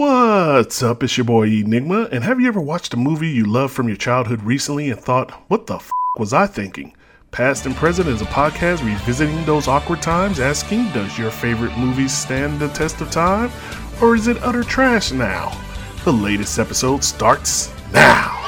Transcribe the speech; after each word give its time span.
What's 0.00 0.82
up? 0.82 1.02
It's 1.02 1.18
your 1.18 1.26
boy 1.26 1.48
Enigma, 1.48 2.08
and 2.10 2.24
have 2.24 2.40
you 2.40 2.48
ever 2.48 2.58
watched 2.58 2.94
a 2.94 2.96
movie 2.96 3.28
you 3.28 3.44
loved 3.44 3.74
from 3.74 3.86
your 3.86 3.98
childhood 3.98 4.42
recently 4.42 4.88
and 4.88 4.98
thought, 4.98 5.30
what 5.48 5.66
the 5.66 5.74
f 5.74 5.90
was 6.16 6.32
I 6.32 6.46
thinking? 6.46 6.96
Past 7.32 7.66
and 7.66 7.76
Present 7.76 8.08
is 8.08 8.22
a 8.22 8.24
podcast 8.24 8.82
revisiting 8.82 9.44
those 9.44 9.68
awkward 9.68 10.00
times, 10.00 10.40
asking, 10.40 10.90
does 10.92 11.18
your 11.18 11.30
favorite 11.30 11.76
movie 11.76 12.08
stand 12.08 12.58
the 12.58 12.68
test 12.68 13.02
of 13.02 13.10
time, 13.10 13.50
or 14.00 14.14
is 14.14 14.26
it 14.26 14.42
utter 14.42 14.64
trash 14.64 15.12
now? 15.12 15.52
The 16.04 16.14
latest 16.14 16.58
episode 16.58 17.04
starts 17.04 17.70
now. 17.92 18.39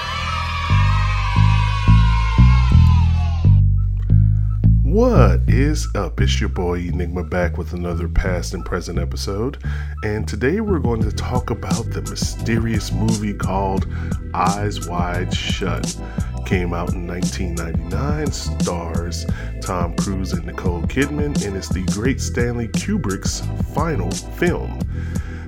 What 4.92 5.48
is 5.48 5.88
up? 5.94 6.20
It's 6.20 6.38
your 6.38 6.50
boy 6.50 6.80
Enigma 6.80 7.24
back 7.24 7.56
with 7.56 7.72
another 7.72 8.08
past 8.08 8.52
and 8.52 8.62
present 8.62 8.98
episode. 8.98 9.56
And 10.04 10.28
today 10.28 10.60
we're 10.60 10.80
going 10.80 11.00
to 11.00 11.10
talk 11.10 11.48
about 11.48 11.88
the 11.92 12.02
mysterious 12.02 12.92
movie 12.92 13.32
called 13.32 13.86
Eyes 14.34 14.86
Wide 14.86 15.34
Shut. 15.34 15.98
Came 16.44 16.74
out 16.74 16.92
in 16.92 17.06
1999, 17.06 18.32
stars 18.32 19.24
Tom 19.62 19.96
Cruise 19.96 20.34
and 20.34 20.44
Nicole 20.44 20.82
Kidman, 20.82 21.42
and 21.46 21.56
it's 21.56 21.70
the 21.70 21.84
great 21.84 22.20
Stanley 22.20 22.68
Kubrick's 22.68 23.40
final 23.72 24.10
film. 24.10 24.78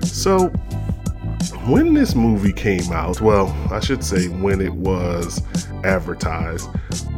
So, 0.01 0.51
when 1.67 1.93
this 1.93 2.15
movie 2.15 2.53
came 2.53 2.91
out, 2.91 3.21
well, 3.21 3.47
I 3.71 3.79
should 3.79 4.03
say 4.03 4.27
when 4.27 4.61
it 4.61 4.73
was 4.73 5.41
advertised, 5.83 6.69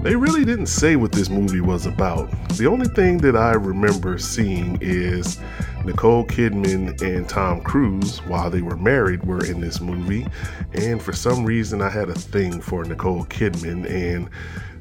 they 0.03 0.16
really 0.16 0.45
didn't 0.45 0.67
say 0.67 0.95
what 0.95 1.12
this 1.12 1.30
movie 1.30 1.62
was 1.62 1.85
about. 1.85 2.30
The 2.49 2.67
only 2.67 2.88
thing 2.88 3.17
that 3.20 3.35
I 3.35 3.53
remember 3.53 4.17
seeing 4.17 4.77
is 4.81 5.40
Nicole 5.84 6.26
Kidman 6.26 7.02
and 7.02 7.27
Tom 7.27 7.62
Cruise, 7.62 8.20
while 8.20 8.49
they 8.49 8.62
were 8.62 8.77
married, 8.77 9.23
were 9.23 9.43
in 9.45 9.59
this 9.59 9.81
movie. 9.81 10.27
And 10.73 11.02
for 11.02 11.13
some 11.13 11.43
reason, 11.45 11.81
I 11.81 11.90
had 11.90 12.09
a 12.09 12.15
thing 12.15 12.62
for 12.62 12.84
Nicole 12.85 13.26
Kidman, 13.26 13.90
and 13.90 14.29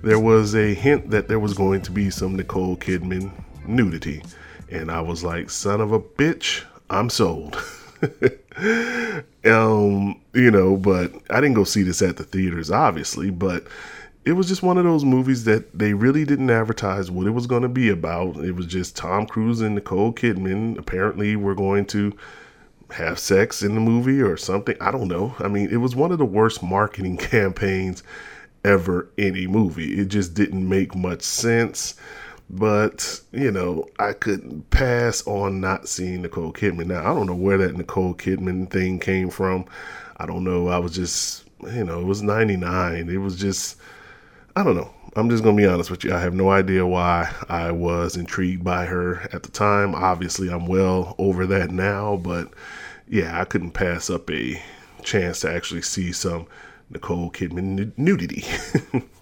there 0.03 0.21
was 0.21 0.55
a 0.55 0.75
hint 0.75 1.11
that 1.11 1.29
there 1.29 1.41
was 1.41 1.55
going 1.55 1.83
to 1.83 1.91
be 1.91 2.11
some 2.11 2.37
Nicole 2.37 2.77
Kidman 2.77 3.33
nudity. 3.67 4.23
And 4.71 4.91
I 4.91 5.01
was 5.01 5.25
like, 5.25 5.51
son 5.51 5.81
of 5.81 5.93
a 5.93 6.01
bitch, 6.01 6.65
I'm 6.91 7.11
sold. 7.11 7.57
um, 9.45 10.21
you 10.35 10.51
know, 10.51 10.77
but 10.77 11.13
I 11.31 11.41
didn't 11.41 11.55
go 11.55 11.65
see 11.65 11.83
this 11.83 12.03
at 12.03 12.17
the 12.17 12.25
theaters, 12.25 12.71
obviously, 12.71 13.31
but 13.31 13.67
it 14.25 14.33
was 14.33 14.49
just 14.49 14.63
one 14.63 14.77
of 14.77 14.85
those 14.85 15.05
movies 15.05 15.45
that 15.45 15.79
they 15.79 15.95
really 15.95 16.25
didn't 16.25 16.51
advertise 16.51 17.11
what 17.11 17.27
it 17.27 17.31
was 17.31 17.47
going 17.47 17.63
to 17.63 17.69
be 17.69 17.89
about. 17.89 18.37
It 18.39 18.53
was 18.53 18.67
just 18.67 18.97
Tom 18.97 19.27
Cruise 19.27 19.61
and 19.61 19.77
Nicole 19.77 20.13
Kidman 20.13 20.77
apparently 20.79 21.37
were 21.37 21.55
going 21.55 21.87
to 21.87 22.13
have 22.91 23.19
sex 23.19 23.63
in 23.63 23.75
the 23.75 23.81
movie 23.81 24.21
or 24.21 24.37
something. 24.37 24.77
I 24.81 24.91
don't 24.91 25.09
know. 25.09 25.35
I 25.39 25.49
mean, 25.49 25.69
it 25.71 25.77
was 25.77 25.95
one 25.95 26.13
of 26.13 26.19
the 26.19 26.25
worst 26.25 26.63
marketing 26.63 27.17
campaigns 27.19 28.03
ever 28.65 29.09
in 29.17 29.37
a 29.37 29.47
movie. 29.47 29.99
It 30.01 30.07
just 30.07 30.35
didn't 30.35 30.69
make 30.69 30.95
much 30.97 31.23
sense. 31.23 31.95
But, 32.49 33.21
you 33.33 33.51
know, 33.51 33.89
I 33.99 34.13
couldn't 34.13 34.71
pass 34.71 35.27
on 35.27 35.61
not 35.61 35.89
seeing 35.89 36.23
Nicole 36.23 36.53
Kidman. 36.53 36.87
Now, 36.87 37.01
I 37.01 37.15
don't 37.15 37.27
know 37.27 37.35
where 37.35 37.59
that 37.59 37.77
Nicole 37.77 38.15
Kidman 38.15 38.71
thing 38.71 39.01
came 39.01 39.31
from. 39.31 39.67
I 40.19 40.27
don't 40.27 40.45
know. 40.45 40.69
I 40.69 40.79
was 40.79 40.95
just, 40.95 41.45
you 41.63 41.85
know, 41.85 42.01
it 42.01 42.05
was 42.05 42.23
99. 42.23 43.09
It 43.09 43.17
was 43.17 43.37
just, 43.37 43.79
I 44.55 44.63
don't 44.63 44.77
know. 44.77 44.93
I'm 45.17 45.31
just 45.31 45.43
to 45.45 45.53
be 45.53 45.67
honest 45.67 45.91
with 45.91 46.05
you. 46.05 46.13
I 46.13 46.21
have 46.21 46.35
no 46.35 46.51
idea 46.51 46.87
why 46.87 47.33
I 47.49 47.71
was 47.71 48.17
intrigued 48.17 48.63
by 48.63 48.85
her 48.85 49.23
at 49.33 49.43
the 49.43 49.51
time. 49.51 49.95
Obviously, 49.95 50.51
I'm 50.51 50.67
well 50.67 51.15
over 51.19 51.47
that 51.47 51.71
now, 51.71 52.17
but 52.17 52.53
yeah, 53.09 53.41
I 53.41 53.47
couldn't 53.47 53.71
pass 53.71 54.11
up 54.11 54.31
a 54.31 54.63
chance 55.03 55.41
to 55.41 55.51
actually 55.51 55.83
see 55.83 56.13
some 56.13 56.47
Nicole 56.91 57.31
Kidman 57.31 57.97
nudity. 57.97 58.45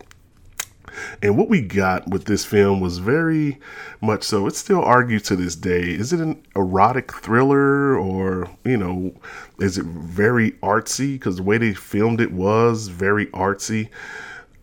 And 1.22 1.36
what 1.36 1.48
we 1.48 1.60
got 1.60 2.08
with 2.08 2.24
this 2.24 2.44
film 2.44 2.80
was 2.80 2.98
very 2.98 3.58
much 4.00 4.22
so. 4.24 4.46
It's 4.46 4.58
still 4.58 4.82
argued 4.82 5.24
to 5.24 5.36
this 5.36 5.56
day. 5.56 5.82
Is 5.82 6.12
it 6.12 6.20
an 6.20 6.42
erotic 6.56 7.12
thriller 7.12 7.98
or, 7.98 8.50
you 8.64 8.76
know, 8.76 9.14
is 9.58 9.78
it 9.78 9.84
very 9.84 10.52
artsy? 10.62 11.14
Because 11.14 11.36
the 11.36 11.42
way 11.42 11.58
they 11.58 11.74
filmed 11.74 12.20
it 12.20 12.32
was 12.32 12.88
very 12.88 13.26
artsy. 13.26 13.88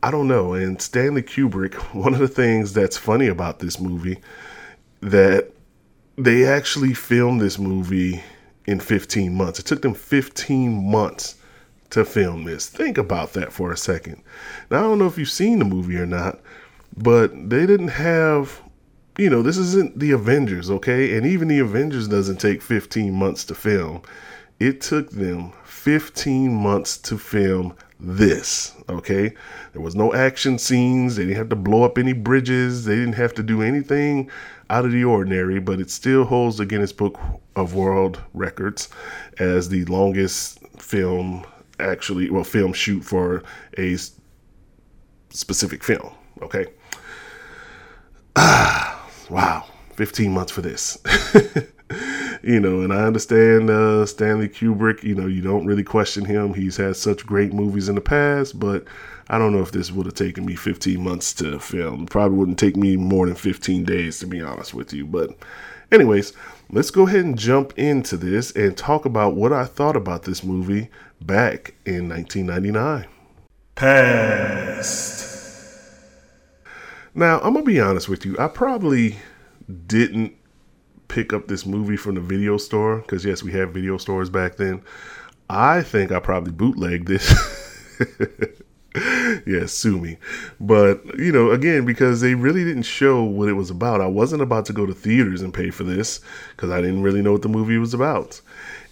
I 0.04 0.12
don't 0.12 0.28
know. 0.28 0.54
And 0.54 0.82
Stanley 0.82 1.24
Kubrick, 1.24 1.76
one 1.94 2.14
of 2.14 2.20
the 2.20 2.28
things 2.28 2.74
that's 2.74 2.98
funny 2.98 3.28
about 3.28 3.60
this 3.60 3.80
movie, 3.80 4.20
that 5.02 5.52
they 6.18 6.46
actually 6.46 6.94
filmed 6.94 7.42
this 7.42 7.58
movie 7.58 8.24
in 8.66 8.80
15 8.80 9.34
months. 9.34 9.60
It 9.60 9.66
took 9.66 9.82
them 9.82 9.94
15 9.94 10.92
months 10.92 11.36
to 11.92 12.06
film 12.06 12.44
this. 12.46 12.68
Think 12.68 12.98
about 12.98 13.34
that 13.34 13.54
for 13.54 13.72
a 13.72 13.78
second. 13.78 14.24
Now, 14.70 14.80
I 14.80 14.82
don't 14.82 15.00
know 15.00 15.08
if 15.08 15.18
you've 15.18 15.30
seen 15.30 15.60
the 15.60 15.66
movie 15.66 15.98
or 15.98 16.06
not, 16.06 16.40
but 16.98 17.50
they 17.50 17.66
didn't 17.66 17.90
have, 17.90 18.62
you 19.18 19.30
know, 19.30 19.42
this 19.42 19.58
isn't 19.58 20.00
the 20.00 20.12
Avengers, 20.12 20.70
okay? 20.70 21.16
And 21.16 21.26
even 21.26 21.48
the 21.48 21.60
Avengers 21.60 22.08
doesn't 22.08 22.38
take 22.38 22.62
15 22.62 23.14
months 23.14 23.46
to 23.46 23.56
film. 23.56 24.02
It 24.60 24.82
took 24.82 25.12
them 25.12 25.54
15 25.64 26.54
months 26.54 26.98
to 27.00 27.18
film 27.18 27.76
this, 28.00 28.76
okay? 28.90 29.34
There 29.74 29.82
was 29.82 29.96
no 29.96 30.14
action 30.14 30.58
scenes. 30.58 31.16
They 31.16 31.24
didn't 31.24 31.38
have 31.38 31.50
to 31.50 31.56
blow 31.56 31.84
up 31.84 31.98
any 31.98 32.14
bridges. 32.14 32.86
They 32.86 32.96
didn't 32.96 33.14
have 33.14 33.34
to 33.36 33.44
do 33.44 33.62
anything 33.62 34.30
out 34.70 34.86
of 34.86 34.92
the 34.92 35.04
ordinary, 35.04 35.60
but 35.60 35.80
it 35.80 35.90
still 35.90 36.24
holds 36.24 36.58
the 36.58 36.66
Guinness 36.66 36.94
Book 36.94 37.20
of 37.56 37.76
World 37.76 38.22
Records 38.34 38.90
as 39.40 39.70
the 39.70 39.86
longest 39.86 40.60
film 40.78 41.46
actually, 41.82 42.30
well, 42.30 42.44
film 42.44 42.74
shoot 42.74 43.04
for 43.04 43.44
a 43.78 43.98
specific 45.30 45.84
film. 45.84 46.12
Okay. 46.42 46.68
Ah, 48.36 49.10
wow. 49.30 49.66
15 49.96 50.32
months 50.32 50.52
for 50.52 50.62
this. 50.62 50.98
you 52.44 52.60
know, 52.60 52.82
and 52.82 52.94
I 52.94 53.04
understand 53.04 53.70
uh, 53.70 54.06
Stanley 54.06 54.50
Kubrick, 54.50 55.04
you 55.04 55.14
know, 55.14 55.28
you 55.28 55.42
don't 55.42 55.66
really 55.66 55.84
question 55.84 56.26
him. 56.26 56.54
He's 56.54 56.78
had 56.78 56.96
such 56.96 57.26
great 57.26 57.54
movies 57.54 57.90
in 57.90 57.96
the 57.96 58.02
past, 58.02 58.60
but 58.60 58.86
I 59.30 59.38
don't 59.38 59.54
know 59.54 59.62
if 59.62 59.72
this 59.72 59.92
would 59.92 60.06
have 60.06 60.16
taken 60.16 60.46
me 60.46 60.56
15 60.56 61.04
months 61.04 61.34
to 61.36 61.60
film. 61.60 62.06
Probably 62.08 62.38
wouldn't 62.38 62.60
take 62.60 62.76
me 62.76 62.98
more 62.98 63.28
than 63.28 63.36
15 63.36 63.84
days, 63.84 64.20
to 64.20 64.28
be 64.28 64.42
honest 64.42 64.74
with 64.74 64.94
you. 64.94 65.06
But, 65.06 65.38
anyways, 65.92 66.34
let's 66.70 66.92
go 66.92 67.08
ahead 67.08 67.26
and 67.26 67.38
jump 67.38 67.78
into 67.78 68.18
this 68.18 68.52
and 68.52 68.78
talk 68.78 69.06
about 69.06 69.36
what 69.36 69.54
I 69.54 69.66
thought 69.66 69.96
about 69.96 70.24
this 70.24 70.44
movie 70.44 70.90
back 71.22 71.76
in 71.86 72.10
1999. 72.10 73.08
Past. 73.76 75.30
Now, 77.14 77.40
I'm 77.40 77.54
going 77.54 77.66
to 77.66 77.72
be 77.72 77.80
honest 77.80 78.08
with 78.08 78.26
you. 78.26 78.38
I 78.40 78.48
probably 78.48 79.18
didn't 79.88 80.34
pick 81.08 81.34
up 81.34 81.48
this 81.48 81.66
movie 81.66 81.98
from 81.98 82.16
the 82.16 82.22
video 82.22 82.58
store 82.58 83.00
because, 83.00 83.26
yes, 83.26 83.44
we 83.44 83.52
had 83.52 83.74
video 83.74 83.98
stores 83.98 84.30
back 84.30 84.56
then. 84.56 84.82
I 85.50 85.82
think 85.82 86.12
I 86.12 86.20
probably 86.20 86.54
bootlegged 86.54 87.08
this. 87.08 88.00
yeah, 89.46 89.66
sue 89.66 90.00
me. 90.00 90.18
But, 90.60 91.18
you 91.18 91.32
know, 91.32 91.52
again, 91.52 91.86
because 91.86 92.22
they 92.22 92.36
really 92.36 92.64
didn't 92.64 92.84
show 92.84 93.24
what 93.24 93.48
it 93.48 93.54
was 93.54 93.70
about. 93.70 94.02
I 94.02 94.08
wasn't 94.08 94.42
about 94.42 94.66
to 94.66 94.74
go 94.74 94.86
to 94.86 94.94
theaters 94.94 95.42
and 95.42 95.54
pay 95.54 95.70
for 95.70 95.84
this 95.84 96.20
because 96.56 96.72
I 96.72 96.82
didn't 96.82 97.02
really 97.02 97.22
know 97.22 97.32
what 97.32 97.42
the 97.42 97.50
movie 97.50 97.78
was 97.78 97.94
about. 97.94 98.42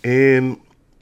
And 0.03 0.59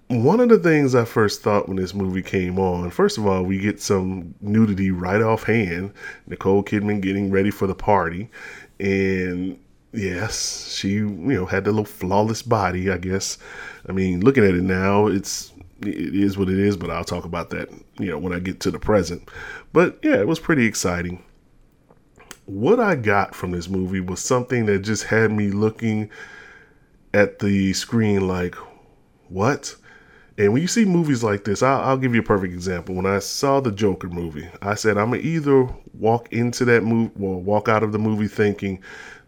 one 0.07 0.39
of 0.39 0.49
the 0.49 0.57
things 0.57 0.95
I 0.95 1.05
first 1.05 1.41
thought 1.41 1.67
when 1.67 1.77
this 1.77 1.93
movie 1.93 2.23
came 2.23 2.57
on, 2.57 2.89
first 2.89 3.17
of 3.17 3.27
all, 3.27 3.43
we 3.43 3.59
get 3.59 3.81
some 3.81 4.33
nudity 4.41 4.89
right 4.89 5.21
off 5.21 5.43
hand. 5.43 5.93
Nicole 6.25 6.63
Kidman 6.63 7.01
getting 7.01 7.29
ready 7.29 7.51
for 7.51 7.67
the 7.67 7.75
party. 7.75 8.29
And 8.79 9.59
yes, 9.93 10.73
she, 10.73 10.89
you 10.91 11.05
know, 11.05 11.45
had 11.45 11.65
the 11.65 11.71
little 11.71 11.85
flawless 11.85 12.41
body, 12.41 12.89
I 12.89 12.97
guess. 12.97 13.37
I 13.87 13.91
mean, 13.91 14.21
looking 14.21 14.43
at 14.43 14.55
it 14.55 14.63
now, 14.63 15.07
it's 15.07 15.51
it 15.81 16.15
is 16.15 16.37
what 16.37 16.49
it 16.49 16.57
is, 16.57 16.77
but 16.77 16.89
I'll 16.89 17.03
talk 17.03 17.25
about 17.25 17.49
that, 17.51 17.69
you 17.99 18.07
know, 18.07 18.17
when 18.17 18.33
I 18.33 18.39
get 18.39 18.59
to 18.61 18.71
the 18.71 18.79
present. 18.79 19.29
But 19.73 19.99
yeah, 20.03 20.17
it 20.17 20.27
was 20.27 20.39
pretty 20.39 20.65
exciting. 20.65 21.23
What 22.45 22.79
I 22.79 22.95
got 22.95 23.35
from 23.35 23.51
this 23.51 23.69
movie 23.69 23.99
was 23.99 24.21
something 24.21 24.65
that 24.67 24.79
just 24.79 25.03
had 25.03 25.31
me 25.31 25.49
looking 25.49 26.09
at 27.13 27.39
the 27.39 27.73
screen 27.73 28.27
like, 28.27 28.55
what? 29.27 29.75
And 30.37 30.53
when 30.53 30.61
you 30.61 30.67
see 30.67 30.85
movies 30.85 31.23
like 31.23 31.43
this, 31.45 31.63
I'll, 31.63 31.81
I'll, 31.81 31.97
give 31.97 32.13
you 32.13 32.21
a 32.21 32.23
perfect 32.23 32.53
example. 32.53 32.93
When 32.95 33.07
I 33.07 33.19
saw 33.19 33.59
the 33.59 33.71
Joker 33.71 34.07
movie, 34.07 34.47
I 34.61 34.75
said 34.75 34.97
I'm 34.97 35.09
gonna 35.09 35.23
either 35.23 35.67
walk 35.95 36.31
into 36.31 36.63
that 36.65 36.83
movie, 36.83 37.11
well, 37.15 37.41
walk 37.41 37.67
out 37.67 37.83
of 37.83 37.91
the 37.91 37.97
movie 37.97 38.27
thinking 38.27 38.81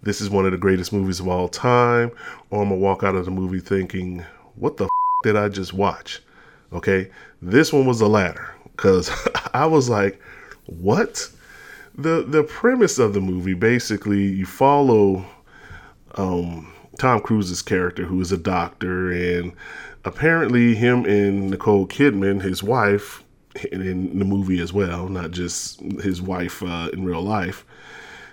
this 0.03 0.21
is 0.21 0.29
one 0.29 0.45
of 0.45 0.51
the 0.51 0.57
greatest 0.57 0.93
movies 0.93 1.19
of 1.19 1.27
all 1.27 1.49
time, 1.49 2.11
or 2.51 2.61
I'm 2.61 2.69
gonna 2.69 2.79
walk 2.79 3.03
out 3.03 3.15
of 3.15 3.25
the 3.25 3.31
movie 3.31 3.59
thinking, 3.59 4.23
what 4.55 4.77
the 4.77 4.85
f- 4.85 4.89
did 5.23 5.35
I 5.35 5.49
just 5.49 5.73
watch? 5.73 6.21
Okay, 6.71 7.09
this 7.41 7.73
one 7.73 7.85
was 7.85 7.99
the 7.99 8.09
latter 8.09 8.53
because 8.75 9.11
I 9.53 9.65
was 9.65 9.89
like, 9.89 10.21
what? 10.65 11.29
The 11.95 12.23
the 12.23 12.43
premise 12.43 12.99
of 12.99 13.13
the 13.13 13.21
movie 13.21 13.55
basically 13.55 14.21
you 14.21 14.45
follow 14.45 15.25
um, 16.15 16.71
Tom 16.97 17.21
Cruise's 17.21 17.61
character, 17.61 18.05
who 18.05 18.21
is 18.21 18.31
a 18.31 18.37
doctor, 18.37 19.11
and 19.11 19.53
apparently 20.05 20.75
him 20.75 21.05
and 21.05 21.49
Nicole 21.49 21.87
Kidman, 21.87 22.41
his 22.41 22.63
wife, 22.63 23.23
in 23.71 24.19
the 24.19 24.25
movie 24.25 24.59
as 24.59 24.71
well, 24.71 25.07
not 25.09 25.31
just 25.31 25.79
his 26.01 26.21
wife 26.21 26.61
uh, 26.63 26.89
in 26.93 27.03
real 27.03 27.21
life. 27.21 27.65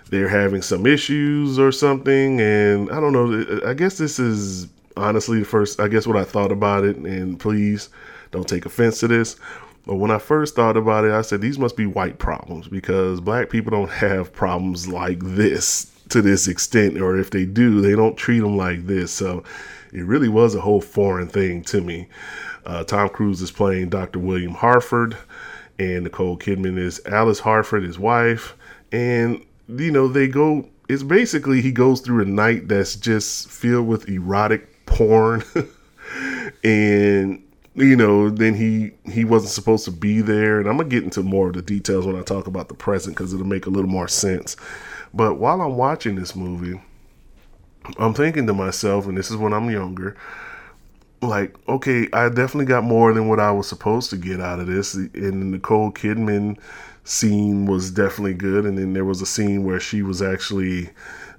They're 0.09 0.29
having 0.29 0.61
some 0.61 0.85
issues 0.85 1.59
or 1.59 1.71
something, 1.71 2.39
and 2.39 2.89
I 2.91 2.99
don't 2.99 3.13
know. 3.13 3.59
I 3.65 3.73
guess 3.73 3.97
this 3.97 4.19
is 4.19 4.67
honestly 4.95 5.39
the 5.39 5.45
first. 5.45 5.79
I 5.79 5.87
guess 5.87 6.07
what 6.07 6.15
I 6.15 6.23
thought 6.23 6.51
about 6.51 6.85
it, 6.85 6.95
and 6.97 7.39
please 7.39 7.89
don't 8.31 8.47
take 8.47 8.65
offense 8.65 8.99
to 8.99 9.07
this. 9.07 9.37
But 9.85 9.95
when 9.95 10.11
I 10.11 10.17
first 10.17 10.55
thought 10.55 10.75
about 10.75 11.05
it, 11.05 11.11
I 11.11 11.21
said 11.21 11.39
these 11.39 11.57
must 11.57 11.77
be 11.77 11.85
white 11.85 12.19
problems 12.19 12.67
because 12.67 13.21
black 13.21 13.49
people 13.49 13.71
don't 13.71 13.89
have 14.05 14.33
problems 14.33 14.87
like 14.87 15.19
this 15.21 15.91
to 16.09 16.21
this 16.21 16.47
extent, 16.47 16.99
or 16.99 17.17
if 17.17 17.31
they 17.31 17.45
do, 17.45 17.81
they 17.81 17.95
don't 17.95 18.17
treat 18.17 18.39
them 18.39 18.57
like 18.57 18.85
this. 18.85 19.11
So 19.11 19.43
it 19.93 20.03
really 20.03 20.29
was 20.29 20.55
a 20.55 20.61
whole 20.61 20.81
foreign 20.81 21.27
thing 21.27 21.63
to 21.63 21.81
me. 21.81 22.07
Uh, 22.65 22.83
Tom 22.83 23.09
Cruise 23.09 23.41
is 23.41 23.51
playing 23.51 23.89
Dr. 23.89 24.19
William 24.19 24.53
Harford, 24.53 25.15
and 25.79 26.03
Nicole 26.03 26.37
Kidman 26.37 26.77
is 26.77 27.01
Alice 27.05 27.39
Harford, 27.39 27.83
his 27.83 27.97
wife. 27.97 28.55
And, 28.91 29.45
you 29.69 29.91
know, 29.91 30.07
they 30.07 30.27
go, 30.27 30.67
it's 30.89 31.03
basically 31.03 31.61
he 31.61 31.71
goes 31.71 32.01
through 32.01 32.23
a 32.23 32.25
night 32.25 32.67
that's 32.67 32.95
just 32.95 33.49
filled 33.49 33.87
with 33.87 34.09
erotic 34.09 34.85
porn. 34.85 35.43
and, 36.63 37.43
you 37.77 37.95
know, 37.95 38.29
then 38.29 38.55
he 38.55 38.91
he 39.09 39.23
wasn't 39.23 39.51
supposed 39.51 39.85
to 39.85 39.91
be 39.91 40.21
there. 40.21 40.59
And 40.59 40.67
I'm 40.67 40.77
to 40.79 40.83
get 40.83 41.03
into 41.03 41.23
more 41.23 41.47
of 41.47 41.53
the 41.53 41.61
details 41.61 42.05
when 42.05 42.15
I 42.15 42.23
talk 42.23 42.47
about 42.47 42.67
the 42.67 42.73
present 42.73 43.15
because 43.15 43.33
it'll 43.33 43.45
make 43.45 43.67
a 43.67 43.69
little 43.69 43.89
more 43.89 44.07
sense. 44.07 44.55
But 45.13 45.35
while 45.35 45.61
I'm 45.61 45.77
watching 45.77 46.15
this 46.15 46.35
movie, 46.35 46.81
I'm 47.97 48.13
thinking 48.13 48.47
to 48.47 48.53
myself, 48.53 49.05
and 49.07 49.17
this 49.17 49.31
is 49.31 49.37
when 49.37 49.53
I'm 49.53 49.69
younger, 49.69 50.17
like, 51.21 51.55
okay, 51.69 52.07
I 52.13 52.29
definitely 52.29 52.65
got 52.65 52.83
more 52.83 53.13
than 53.13 53.27
what 53.27 53.39
I 53.39 53.51
was 53.51 53.67
supposed 53.67 54.09
to 54.09 54.17
get 54.17 54.41
out 54.41 54.59
of 54.59 54.67
this. 54.67 54.93
And 54.93 55.11
the 55.13 55.45
Nicole 55.45 55.91
Kidman 55.91 56.59
scene 57.03 57.65
was 57.65 57.91
definitely 57.91 58.33
good. 58.33 58.65
And 58.65 58.77
then 58.77 58.93
there 58.93 59.05
was 59.05 59.21
a 59.21 59.25
scene 59.25 59.63
where 59.63 59.79
she 59.79 60.01
was 60.01 60.21
actually, 60.21 60.89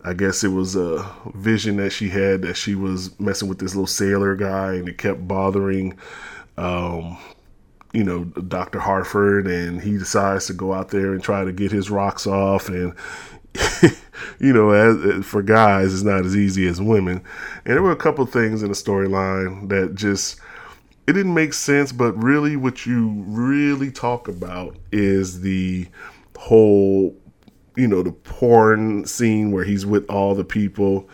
I 0.04 0.14
guess 0.14 0.44
it 0.44 0.48
was 0.48 0.76
a 0.76 1.10
vision 1.34 1.76
that 1.76 1.90
she 1.90 2.08
had 2.08 2.42
that 2.42 2.56
she 2.56 2.74
was 2.74 3.18
messing 3.18 3.48
with 3.48 3.58
this 3.58 3.74
little 3.74 3.86
sailor 3.86 4.36
guy 4.36 4.74
and 4.74 4.88
it 4.88 4.98
kept 4.98 5.26
bothering, 5.26 5.98
um, 6.56 7.18
you 7.92 8.04
know, 8.04 8.24
Dr. 8.24 8.78
Harford. 8.78 9.46
And 9.46 9.80
he 9.80 9.98
decides 9.98 10.46
to 10.46 10.52
go 10.52 10.72
out 10.72 10.90
there 10.90 11.12
and 11.12 11.22
try 11.22 11.44
to 11.44 11.52
get 11.52 11.72
his 11.72 11.90
rocks 11.90 12.26
off. 12.26 12.68
And 12.68 12.94
you 14.38 14.52
know, 14.52 14.70
as, 14.70 15.24
for 15.24 15.42
guys, 15.42 15.92
it's 15.92 16.02
not 16.02 16.24
as 16.24 16.36
easy 16.36 16.66
as 16.66 16.80
women. 16.80 17.22
And 17.64 17.74
there 17.74 17.82
were 17.82 17.92
a 17.92 17.96
couple 17.96 18.24
things 18.26 18.62
in 18.62 18.68
the 18.68 18.74
storyline 18.74 19.68
that 19.68 19.94
just 19.94 20.40
it 21.06 21.14
didn't 21.14 21.34
make 21.34 21.54
sense. 21.54 21.92
But 21.92 22.12
really, 22.22 22.56
what 22.56 22.86
you 22.86 23.24
really 23.26 23.90
talk 23.90 24.28
about 24.28 24.76
is 24.92 25.40
the 25.40 25.88
whole, 26.36 27.16
you 27.78 27.86
know, 27.86 28.02
the 28.02 28.12
porn 28.12 29.06
scene 29.06 29.52
where 29.52 29.64
he's 29.64 29.86
with 29.86 30.08
all 30.10 30.34
the 30.34 30.44
people 30.44 31.08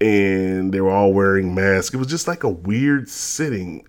and 0.00 0.72
they 0.72 0.80
were 0.80 0.90
all 0.90 1.12
wearing 1.12 1.54
masks. 1.54 1.92
It 1.92 1.98
was 1.98 2.06
just 2.06 2.28
like 2.28 2.44
a 2.44 2.48
weird 2.48 3.08
sitting. 3.08 3.84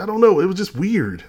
I 0.00 0.06
don't 0.06 0.20
know. 0.20 0.40
It 0.40 0.46
was 0.46 0.56
just 0.56 0.74
weird 0.74 1.24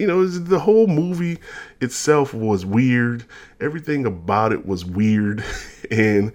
you 0.00 0.06
know, 0.06 0.26
the 0.26 0.58
whole 0.58 0.86
movie 0.86 1.38
itself 1.82 2.32
was 2.32 2.64
weird. 2.64 3.26
Everything 3.60 4.06
about 4.06 4.50
it 4.50 4.64
was 4.64 4.82
weird, 4.82 5.44
and 5.90 6.32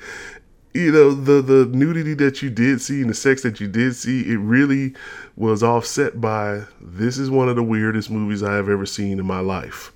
you 0.76 0.92
know 0.92 1.16
the 1.16 1.42
the 1.42 1.66
nudity 1.76 2.14
that 2.14 2.44
you 2.44 2.52
did 2.52 2.80
see 2.80 3.02
and 3.02 3.10
the 3.10 3.16
sex 3.16 3.42
that 3.42 3.60
you 3.60 3.68
did 3.68 3.96
see, 3.96 4.22
it 4.32 4.38
really 4.38 4.94
was 5.36 5.64
offset 5.64 6.22
by 6.22 6.62
this 6.80 7.18
is 7.18 7.32
one 7.32 7.50
of 7.50 7.56
the 7.56 7.64
weirdest 7.64 8.12
movies 8.12 8.44
I 8.44 8.54
have 8.54 8.70
ever 8.70 8.86
seen 8.86 9.18
in 9.18 9.26
my 9.26 9.40
life, 9.40 9.92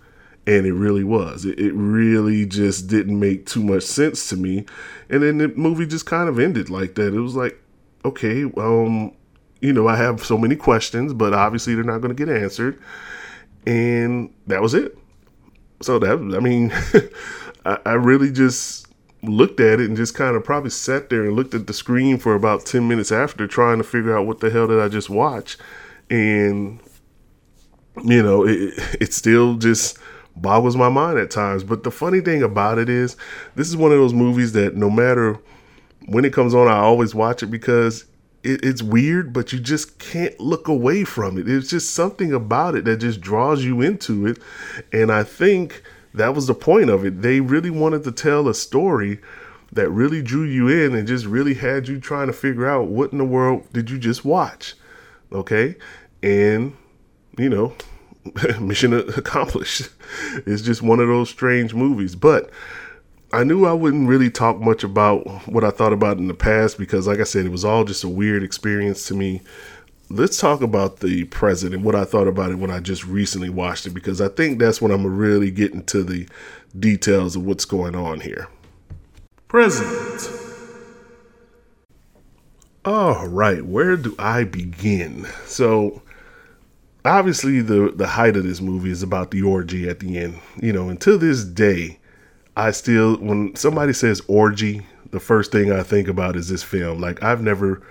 and 0.50 0.66
it 0.66 0.74
really 0.74 1.04
was. 1.04 1.46
It, 1.46 1.60
it 1.60 1.74
really 1.74 2.46
just 2.46 2.88
didn't 2.88 3.20
make 3.20 3.46
too 3.46 3.64
much 3.64 3.84
sense 3.84 4.28
to 4.30 4.36
me, 4.36 4.66
and 5.10 5.22
then 5.24 5.38
the 5.38 5.50
movie 5.50 5.86
just 5.86 6.06
kind 6.06 6.28
of 6.28 6.40
ended 6.40 6.70
like 6.70 6.96
that. 6.96 7.14
It 7.14 7.20
was 7.20 7.36
like, 7.36 7.62
okay, 8.04 8.44
um, 8.58 9.14
you 9.62 9.74
know, 9.74 9.88
I 9.88 9.96
have 9.96 10.26
so 10.26 10.38
many 10.38 10.56
questions, 10.56 11.14
but 11.14 11.34
obviously 11.34 11.76
they're 11.76 11.84
not 11.84 12.00
going 12.02 12.16
to 12.16 12.26
get 12.26 12.34
answered 12.34 12.82
and 13.66 14.34
that 14.48 14.62
was 14.62 14.74
it. 14.74 14.98
So 15.82 16.00
that 16.00 16.12
I 16.36 16.40
mean, 16.40 16.72
I, 17.66 17.78
I 17.86 17.94
really 17.94 18.32
just 18.32 18.88
looked 19.22 19.60
at 19.60 19.80
it 19.80 19.88
and 19.88 19.98
just 19.98 20.16
kind 20.16 20.36
of 20.36 20.44
probably 20.44 20.70
sat 20.70 21.10
there 21.10 21.26
and 21.26 21.36
looked 21.36 21.54
at 21.54 21.68
the 21.68 21.74
screen 21.74 22.18
for 22.18 22.36
about 22.36 22.66
10 22.66 22.88
minutes 22.88 23.12
after 23.12 23.48
trying 23.48 23.78
to 23.78 23.84
figure 23.84 24.18
out 24.18 24.26
what 24.26 24.40
the 24.40 24.50
hell 24.50 24.68
did 24.68 24.80
I 24.80 24.88
just 24.88 25.10
watch. 25.10 25.58
And, 26.10 26.80
you 28.04 28.24
know, 28.24 28.46
it, 28.46 28.74
it 29.00 29.14
still 29.14 29.56
just 29.56 29.98
boggles 30.42 30.76
my 30.76 30.90
mind 30.90 31.20
at 31.20 31.32
times. 31.32 31.64
But 31.64 31.84
the 31.84 31.92
funny 31.92 32.22
thing 32.22 32.44
about 32.44 32.78
it 32.78 32.90
is, 32.90 33.16
this 33.56 33.68
is 33.68 33.78
one 33.78 33.92
of 33.92 33.98
those 33.98 34.14
movies 34.14 34.54
that 34.54 34.76
no 34.76 34.90
matter 34.90 35.40
when 36.08 36.26
it 36.26 36.34
comes 36.34 36.54
on, 36.54 36.68
I 36.68 36.78
always 36.78 37.14
watch 37.14 37.44
it 37.44 37.48
because 37.48 38.06
it, 38.44 38.64
it's 38.64 38.82
weird, 38.82 39.34
but 39.34 39.54
you 39.54 39.60
just 39.60 40.00
can't 40.00 40.40
look 40.40 40.68
away 40.68 41.04
from 41.04 41.38
it. 41.38 41.50
It's 41.50 41.70
just 41.70 41.94
something 41.94 42.34
about 42.34 42.76
it 42.76 42.86
that 42.86 42.98
just 42.98 43.22
draws 43.22 43.64
you 43.64 43.82
into 43.82 44.26
it. 44.26 44.40
And 44.92 45.12
I 45.12 45.24
think 45.24 45.84
that 46.14 46.34
was 46.34 46.48
the 46.48 46.56
point 46.56 46.90
of 46.90 47.06
it. 47.06 47.22
They 47.22 47.42
really 47.42 47.70
wanted 47.70 48.04
to 48.06 48.12
tell 48.12 48.48
a 48.48 48.54
story 48.54 49.20
that 49.72 49.90
really 49.90 50.22
drew 50.22 50.44
you 50.44 50.68
in 50.68 50.96
and 50.96 51.08
just 51.08 51.26
really 51.26 51.54
had 51.54 51.88
you 51.88 52.00
trying 52.00 52.28
to 52.28 52.34
figure 52.34 52.68
out 52.68 52.88
what 52.88 53.12
in 53.12 53.20
the 53.20 53.26
world 53.26 53.72
did 53.72 53.90
you 53.90 54.00
just 54.00 54.26
watch. 54.26 54.74
Okay. 55.32 55.76
And, 56.24 56.76
you 57.38 57.50
know, 57.50 57.76
mission 58.60 58.94
accomplished. 58.94 59.90
It's 60.46 60.62
just 60.62 60.82
one 60.82 61.00
of 61.00 61.08
those 61.08 61.30
strange 61.30 61.74
movies. 61.74 62.16
But 62.16 62.50
I 63.32 63.44
knew 63.44 63.66
I 63.66 63.74
wouldn't 63.74 64.10
really 64.10 64.30
talk 64.30 64.60
much 64.60 64.84
about 64.84 65.26
what 65.48 65.64
I 65.64 65.70
thought 65.70 65.94
about 65.94 66.18
in 66.18 66.28
the 66.28 66.34
past 66.34 66.78
because, 66.78 67.08
like 67.08 67.20
I 67.20 67.24
said, 67.24 67.46
it 67.46 67.52
was 67.52 67.66
all 67.66 67.84
just 67.84 68.04
a 68.04 68.10
weird 68.10 68.44
experience 68.44 69.06
to 69.08 69.14
me. 69.14 69.42
Let's 70.10 70.40
talk 70.40 70.62
about 70.62 71.02
the 71.02 71.26
present 71.26 71.76
and 71.76 71.84
what 71.84 71.94
I 71.94 72.04
thought 72.04 72.28
about 72.28 72.50
it 72.50 72.56
when 72.56 72.72
I 72.72 72.80
just 72.80 73.06
recently 73.06 73.50
watched 73.50 73.86
it 73.86 73.92
because 73.92 74.20
I 74.20 74.28
think 74.28 74.58
that's 74.58 74.82
when 74.82 74.92
I'm 74.92 75.06
really 75.06 75.52
getting 75.52 75.84
to 75.86 76.04
the 76.04 76.28
details 76.78 77.36
of 77.36 77.46
what's 77.46 77.66
going 77.66 77.96
on 77.96 78.22
here. 78.22 78.48
Present. 79.48 80.40
All 82.86 83.28
right, 83.28 83.64
where 83.64 83.98
do 83.98 84.16
I 84.18 84.46
begin? 84.46 85.28
So, 85.46 86.02
obviously, 87.06 87.62
the 87.62 87.92
the 87.96 88.08
height 88.08 88.38
of 88.38 88.44
this 88.44 88.62
movie 88.62 88.92
is 88.92 89.04
about 89.04 89.32
the 89.32 89.42
orgy 89.42 89.90
at 89.90 90.00
the 90.00 90.18
end. 90.18 90.40
You 90.62 90.74
know, 90.74 90.90
until 90.90 91.18
this 91.18 91.44
day, 91.44 92.00
I 92.56 92.72
still, 92.72 93.18
when 93.18 93.56
somebody 93.56 93.94
says 93.94 94.22
orgy, 94.28 94.86
the 95.12 95.20
first 95.20 95.52
thing 95.52 95.72
I 95.72 95.84
think 95.84 96.08
about 96.08 96.36
is 96.36 96.50
this 96.50 96.64
film. 96.64 97.00
Like, 97.00 97.24
I've 97.24 97.42
never 97.42 97.82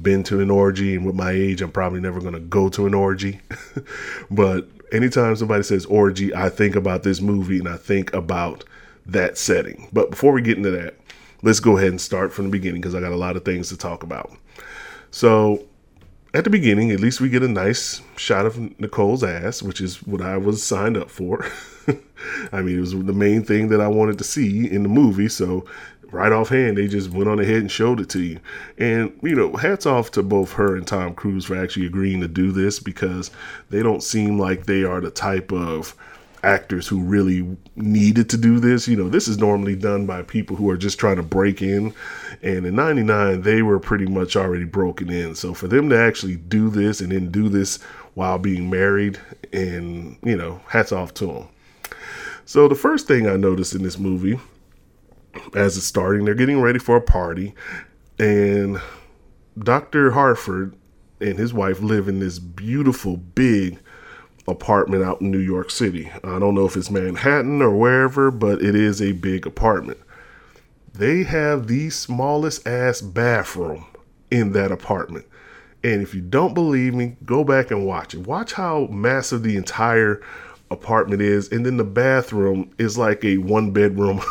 been 0.00 0.22
to 0.24 0.40
an 0.40 0.50
orgy, 0.50 0.94
and 0.94 1.06
with 1.06 1.14
my 1.14 1.30
age, 1.30 1.62
I'm 1.62 1.70
probably 1.70 2.00
never 2.00 2.20
going 2.20 2.34
to 2.34 2.40
go 2.40 2.68
to 2.70 2.86
an 2.86 2.94
orgy. 2.94 3.40
but 4.30 4.68
anytime 4.92 5.36
somebody 5.36 5.62
says 5.62 5.86
orgy, 5.86 6.34
I 6.34 6.48
think 6.48 6.76
about 6.76 7.02
this 7.02 7.20
movie 7.20 7.58
and 7.58 7.68
I 7.68 7.76
think 7.76 8.12
about 8.12 8.64
that 9.06 9.38
setting. 9.38 9.88
But 9.92 10.10
before 10.10 10.32
we 10.32 10.42
get 10.42 10.56
into 10.56 10.70
that, 10.72 10.96
let's 11.42 11.60
go 11.60 11.76
ahead 11.76 11.90
and 11.90 12.00
start 12.00 12.32
from 12.32 12.46
the 12.46 12.50
beginning 12.50 12.80
because 12.80 12.94
I 12.94 13.00
got 13.00 13.12
a 13.12 13.16
lot 13.16 13.36
of 13.36 13.44
things 13.44 13.68
to 13.70 13.76
talk 13.76 14.02
about. 14.02 14.32
So, 15.10 15.64
at 16.36 16.44
the 16.44 16.50
beginning, 16.50 16.90
at 16.90 17.00
least 17.00 17.18
we 17.18 17.30
get 17.30 17.42
a 17.42 17.48
nice 17.48 18.02
shot 18.16 18.44
of 18.44 18.58
Nicole's 18.78 19.24
ass, 19.24 19.62
which 19.62 19.80
is 19.80 20.02
what 20.02 20.20
I 20.20 20.36
was 20.36 20.62
signed 20.62 20.98
up 20.98 21.10
for. 21.10 21.46
I 22.52 22.60
mean, 22.60 22.76
it 22.76 22.80
was 22.80 22.92
the 22.92 23.14
main 23.14 23.42
thing 23.42 23.68
that 23.68 23.80
I 23.80 23.88
wanted 23.88 24.18
to 24.18 24.24
see 24.24 24.70
in 24.70 24.82
the 24.82 24.88
movie. 24.90 25.30
So, 25.30 25.64
right 26.10 26.32
offhand, 26.32 26.76
they 26.76 26.88
just 26.88 27.10
went 27.10 27.30
on 27.30 27.40
ahead 27.40 27.62
and 27.62 27.70
showed 27.70 28.00
it 28.00 28.10
to 28.10 28.22
you. 28.22 28.40
And, 28.76 29.18
you 29.22 29.34
know, 29.34 29.56
hats 29.56 29.86
off 29.86 30.10
to 30.10 30.22
both 30.22 30.52
her 30.52 30.76
and 30.76 30.86
Tom 30.86 31.14
Cruise 31.14 31.46
for 31.46 31.56
actually 31.56 31.86
agreeing 31.86 32.20
to 32.20 32.28
do 32.28 32.52
this 32.52 32.80
because 32.80 33.30
they 33.70 33.82
don't 33.82 34.02
seem 34.02 34.38
like 34.38 34.66
they 34.66 34.84
are 34.84 35.00
the 35.00 35.10
type 35.10 35.52
of 35.52 35.96
actors 36.42 36.86
who 36.86 37.02
really 37.02 37.56
needed 37.76 38.28
to 38.30 38.36
do 38.36 38.60
this. 38.60 38.86
You 38.86 38.96
know, 38.96 39.08
this 39.08 39.26
is 39.26 39.38
normally 39.38 39.74
done 39.74 40.04
by 40.04 40.22
people 40.22 40.54
who 40.54 40.68
are 40.68 40.76
just 40.76 40.98
trying 40.98 41.16
to 41.16 41.22
break 41.22 41.62
in. 41.62 41.94
And 42.46 42.64
in 42.64 42.76
99, 42.76 43.42
they 43.42 43.60
were 43.60 43.80
pretty 43.80 44.06
much 44.06 44.36
already 44.36 44.66
broken 44.66 45.10
in. 45.10 45.34
So 45.34 45.52
for 45.52 45.66
them 45.66 45.88
to 45.88 45.98
actually 45.98 46.36
do 46.36 46.70
this 46.70 47.00
and 47.00 47.10
then 47.10 47.32
do 47.32 47.48
this 47.48 47.82
while 48.14 48.38
being 48.38 48.70
married, 48.70 49.18
and, 49.52 50.16
you 50.22 50.36
know, 50.36 50.60
hats 50.68 50.92
off 50.92 51.12
to 51.14 51.26
them. 51.26 51.48
So 52.44 52.68
the 52.68 52.76
first 52.76 53.08
thing 53.08 53.26
I 53.26 53.34
noticed 53.34 53.74
in 53.74 53.82
this 53.82 53.98
movie, 53.98 54.38
as 55.56 55.76
it's 55.76 55.86
starting, 55.86 56.24
they're 56.24 56.36
getting 56.36 56.60
ready 56.60 56.78
for 56.78 56.96
a 56.96 57.00
party, 57.00 57.52
and 58.20 58.80
Dr. 59.58 60.12
Harford 60.12 60.76
and 61.20 61.36
his 61.36 61.52
wife 61.52 61.80
live 61.80 62.06
in 62.06 62.20
this 62.20 62.38
beautiful 62.38 63.16
big 63.16 63.80
apartment 64.46 65.02
out 65.02 65.20
in 65.20 65.32
New 65.32 65.40
York 65.40 65.72
City. 65.72 66.12
I 66.22 66.38
don't 66.38 66.54
know 66.54 66.66
if 66.66 66.76
it's 66.76 66.92
Manhattan 66.92 67.60
or 67.60 67.76
wherever, 67.76 68.30
but 68.30 68.62
it 68.62 68.76
is 68.76 69.02
a 69.02 69.12
big 69.12 69.46
apartment. 69.46 69.98
They 70.98 71.24
have 71.24 71.66
the 71.66 71.90
smallest 71.90 72.66
ass 72.66 73.02
bathroom 73.02 73.84
in 74.30 74.52
that 74.52 74.72
apartment. 74.72 75.26
And 75.84 76.00
if 76.00 76.14
you 76.14 76.22
don't 76.22 76.54
believe 76.54 76.94
me, 76.94 77.16
go 77.24 77.44
back 77.44 77.70
and 77.70 77.86
watch 77.86 78.14
it. 78.14 78.26
Watch 78.26 78.54
how 78.54 78.86
massive 78.86 79.42
the 79.42 79.56
entire 79.56 80.22
apartment 80.70 81.20
is. 81.20 81.52
And 81.52 81.66
then 81.66 81.76
the 81.76 81.84
bathroom 81.84 82.70
is 82.78 82.96
like 82.96 83.24
a 83.26 83.36
one 83.36 83.72
bedroom 83.72 84.22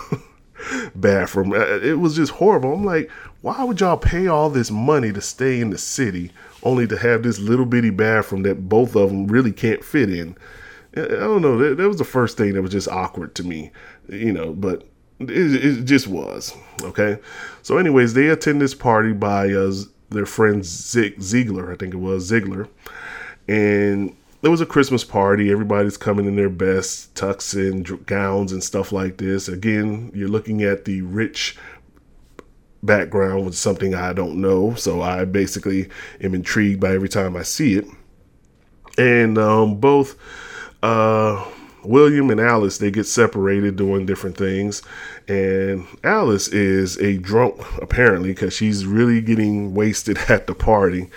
bathroom. 0.96 1.54
Uh, 1.54 1.78
it 1.84 2.00
was 2.00 2.16
just 2.16 2.32
horrible. 2.32 2.74
I'm 2.74 2.84
like, 2.84 3.12
why 3.42 3.64
would 3.64 3.80
y'all 3.80 3.96
pay 3.96 4.26
all 4.26 4.50
this 4.50 4.72
money 4.72 5.14
to 5.14 5.22
stay 5.22 5.62
in 5.62 5.70
the 5.70 5.78
city 5.78 6.32
only 6.64 6.88
to 6.88 6.98
have 6.98 7.22
this 7.22 7.38
little 7.38 7.68
bitty 7.68 7.92
bathroom 7.92 8.42
that 8.42 8.68
both 8.68 8.96
of 8.96 9.10
them 9.10 9.28
really 9.28 9.52
can't 9.52 9.84
fit 9.84 10.10
in? 10.10 10.36
I 10.98 11.06
don't 11.06 11.44
know. 11.44 11.60
That, 11.60 11.78
that 11.78 11.88
was 11.88 11.98
the 11.98 12.06
first 12.06 12.38
thing 12.38 12.54
that 12.54 12.64
was 12.64 12.72
just 12.72 12.88
awkward 12.88 13.36
to 13.36 13.44
me, 13.44 13.72
you 14.10 14.34
know, 14.34 14.52
but 14.52 14.88
it, 15.20 15.30
it 15.30 15.84
just 15.86 16.08
was. 16.08 16.56
Okay. 16.82 17.20
So, 17.62 17.78
anyways, 17.78 18.14
they 18.14 18.28
attend 18.28 18.62
this 18.62 18.76
party 18.76 19.14
by 19.14 19.52
uh, 19.52 19.72
their 20.10 20.26
friend 20.26 20.66
Zig 20.66 21.22
Ziegler, 21.22 21.72
I 21.72 21.76
think 21.76 21.94
it 21.94 21.98
was 21.98 22.26
Ziegler. 22.26 22.68
And 23.48 24.16
it 24.42 24.50
was 24.50 24.62
a 24.62 24.66
Christmas 24.66 25.04
party. 25.04 25.52
Everybody's 25.52 25.98
coming 25.98 26.26
in 26.26 26.36
their 26.36 26.50
best 26.50 27.14
tux 27.16 27.54
and 27.56 28.06
gowns 28.06 28.52
and 28.52 28.64
stuff 28.64 28.92
like 28.92 29.18
this. 29.18 29.48
Again, 29.48 30.12
you're 30.14 30.30
looking 30.30 30.64
at 30.64 30.86
the 30.86 31.02
rich 31.02 31.58
background 32.84 33.46
with 33.46 33.56
something 33.56 33.96
I 33.96 34.14
don't 34.14 34.40
know. 34.40 34.76
So 34.76 35.02
I 35.02 35.26
basically 35.26 35.90
am 36.22 36.36
intrigued 36.36 36.80
by 36.80 36.94
every 36.94 37.10
time 37.10 37.36
I 37.36 37.44
see 37.44 37.76
it. 37.76 37.86
And 38.98 39.38
um, 39.38 39.80
both 39.80 40.16
uh, 40.84 41.44
William 41.86 42.30
and 42.30 42.40
Alice 42.40 42.78
they 42.78 42.92
get 42.92 43.06
separated 43.06 43.76
doing 43.76 44.06
different 44.06 44.38
things, 44.38 44.82
and 45.28 45.86
Alice 46.04 46.48
is 46.48 46.98
a 46.98 47.18
drunk 47.18 47.62
apparently 47.82 48.30
because 48.30 48.54
she's 48.54 48.86
really 48.86 49.22
getting 49.22 49.74
wasted 49.74 50.18
at 50.30 50.48
the 50.48 50.56
party, 50.56 51.10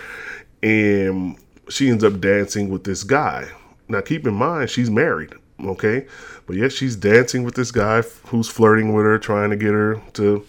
and 0.62 1.37
she 1.68 1.88
ends 1.88 2.04
up 2.04 2.20
dancing 2.20 2.68
with 2.68 2.84
this 2.84 3.02
guy. 3.02 3.48
Now 3.88 4.00
keep 4.00 4.26
in 4.26 4.34
mind 4.34 4.70
she's 4.70 4.90
married, 4.90 5.34
okay, 5.64 6.06
but 6.46 6.56
yet 6.56 6.72
she's 6.72 6.96
dancing 6.96 7.42
with 7.42 7.54
this 7.54 7.70
guy 7.70 8.02
who's 8.26 8.48
flirting 8.48 8.92
with 8.92 9.04
her, 9.04 9.18
trying 9.18 9.50
to 9.50 9.56
get 9.56 9.72
her 9.72 10.00
to 10.14 10.44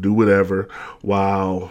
do 0.00 0.12
whatever, 0.12 0.68
while 1.02 1.70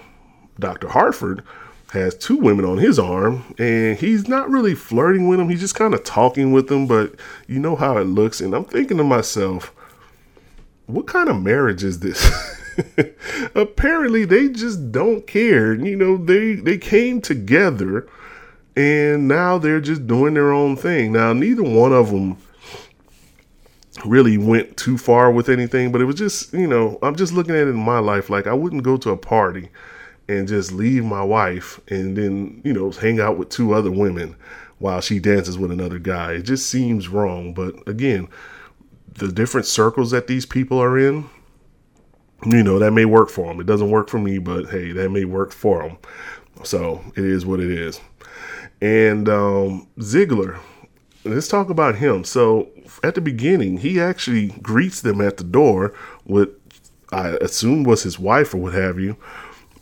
Dr. 0.59 0.87
Harford 0.87 1.43
has 1.91 2.15
two 2.15 2.37
women 2.37 2.63
on 2.63 2.77
his 2.77 2.97
arm 2.97 3.43
and 3.59 3.97
he's 3.97 4.27
not 4.27 4.49
really 4.49 4.73
flirting 4.73 5.27
with 5.27 5.39
them. 5.39 5.49
He's 5.49 5.59
just 5.59 5.75
kind 5.75 5.93
of 5.93 6.05
talking 6.05 6.53
with 6.53 6.67
them, 6.67 6.87
but 6.87 7.15
you 7.47 7.59
know 7.59 7.75
how 7.75 7.97
it 7.97 8.05
looks. 8.05 8.39
And 8.39 8.53
I'm 8.53 8.63
thinking 8.63 8.97
to 8.97 9.03
myself, 9.03 9.73
what 10.85 11.05
kind 11.05 11.27
of 11.27 11.41
marriage 11.41 11.83
is 11.83 11.99
this? 11.99 12.31
Apparently 13.55 14.23
they 14.23 14.47
just 14.47 14.93
don't 14.93 15.27
care. 15.27 15.73
You 15.73 15.97
know, 15.97 16.15
they 16.15 16.55
they 16.55 16.77
came 16.77 17.19
together 17.19 18.07
and 18.77 19.27
now 19.27 19.57
they're 19.57 19.81
just 19.81 20.07
doing 20.07 20.33
their 20.33 20.53
own 20.53 20.77
thing. 20.77 21.11
Now, 21.11 21.33
neither 21.33 21.63
one 21.63 21.91
of 21.91 22.11
them 22.11 22.37
really 24.05 24.37
went 24.37 24.77
too 24.77 24.97
far 24.97 25.29
with 25.29 25.49
anything, 25.49 25.91
but 25.91 25.99
it 25.99 26.05
was 26.05 26.15
just, 26.15 26.53
you 26.53 26.67
know, 26.67 26.97
I'm 27.03 27.17
just 27.17 27.33
looking 27.33 27.53
at 27.53 27.67
it 27.67 27.71
in 27.71 27.75
my 27.75 27.99
life 27.99 28.29
like 28.29 28.47
I 28.47 28.53
wouldn't 28.53 28.83
go 28.83 28.95
to 28.95 29.09
a 29.09 29.17
party 29.17 29.69
and 30.31 30.47
just 30.47 30.71
leave 30.71 31.03
my 31.03 31.21
wife 31.21 31.79
and 31.89 32.17
then, 32.17 32.61
you 32.63 32.71
know, 32.71 32.89
hang 32.91 33.19
out 33.19 33.37
with 33.37 33.49
two 33.49 33.73
other 33.73 33.91
women 33.91 34.35
while 34.79 35.01
she 35.01 35.19
dances 35.19 35.57
with 35.57 35.71
another 35.71 35.99
guy. 35.99 36.33
It 36.33 36.43
just 36.43 36.69
seems 36.69 37.09
wrong. 37.09 37.53
But 37.53 37.75
again, 37.87 38.29
the 39.13 39.31
different 39.31 39.67
circles 39.67 40.11
that 40.11 40.27
these 40.27 40.45
people 40.45 40.79
are 40.79 40.97
in, 40.97 41.29
you 42.45 42.63
know, 42.63 42.79
that 42.79 42.91
may 42.91 43.05
work 43.05 43.29
for 43.29 43.47
them. 43.47 43.59
It 43.59 43.65
doesn't 43.65 43.91
work 43.91 44.09
for 44.09 44.19
me, 44.19 44.37
but 44.37 44.69
hey, 44.69 44.93
that 44.93 45.09
may 45.09 45.25
work 45.25 45.51
for 45.51 45.83
them. 45.83 45.97
So 46.63 47.03
it 47.15 47.25
is 47.25 47.45
what 47.45 47.59
it 47.59 47.69
is. 47.69 47.99
And 48.81 49.27
um, 49.27 49.87
Ziegler, 50.01 50.59
let's 51.25 51.47
talk 51.49 51.69
about 51.69 51.95
him. 51.95 52.23
So 52.23 52.69
at 53.03 53.15
the 53.15 53.21
beginning, 53.21 53.77
he 53.77 53.99
actually 53.99 54.47
greets 54.61 55.01
them 55.01 55.19
at 55.19 55.37
the 55.37 55.43
door 55.43 55.93
with, 56.25 56.49
I 57.11 57.31
assume 57.41 57.83
was 57.83 58.03
his 58.03 58.17
wife 58.17 58.53
or 58.53 58.57
what 58.57 58.73
have 58.73 58.97
you 58.97 59.17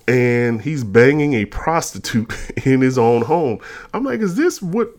and 0.10 0.64
he's 0.64 0.84
banging 0.84 1.36
a 1.36 1.46
prostitute 1.46 2.34
in 2.66 2.82
his 2.82 2.98
own 2.98 3.22
home. 3.22 3.60
I'm 3.94 4.04
like, 4.04 4.22
is 4.22 4.36
this 4.36 4.62
what 4.62 4.90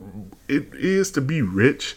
it 0.49 0.73
is 0.73 1.11
to 1.13 1.21
be 1.21 1.43
rich? 1.43 1.97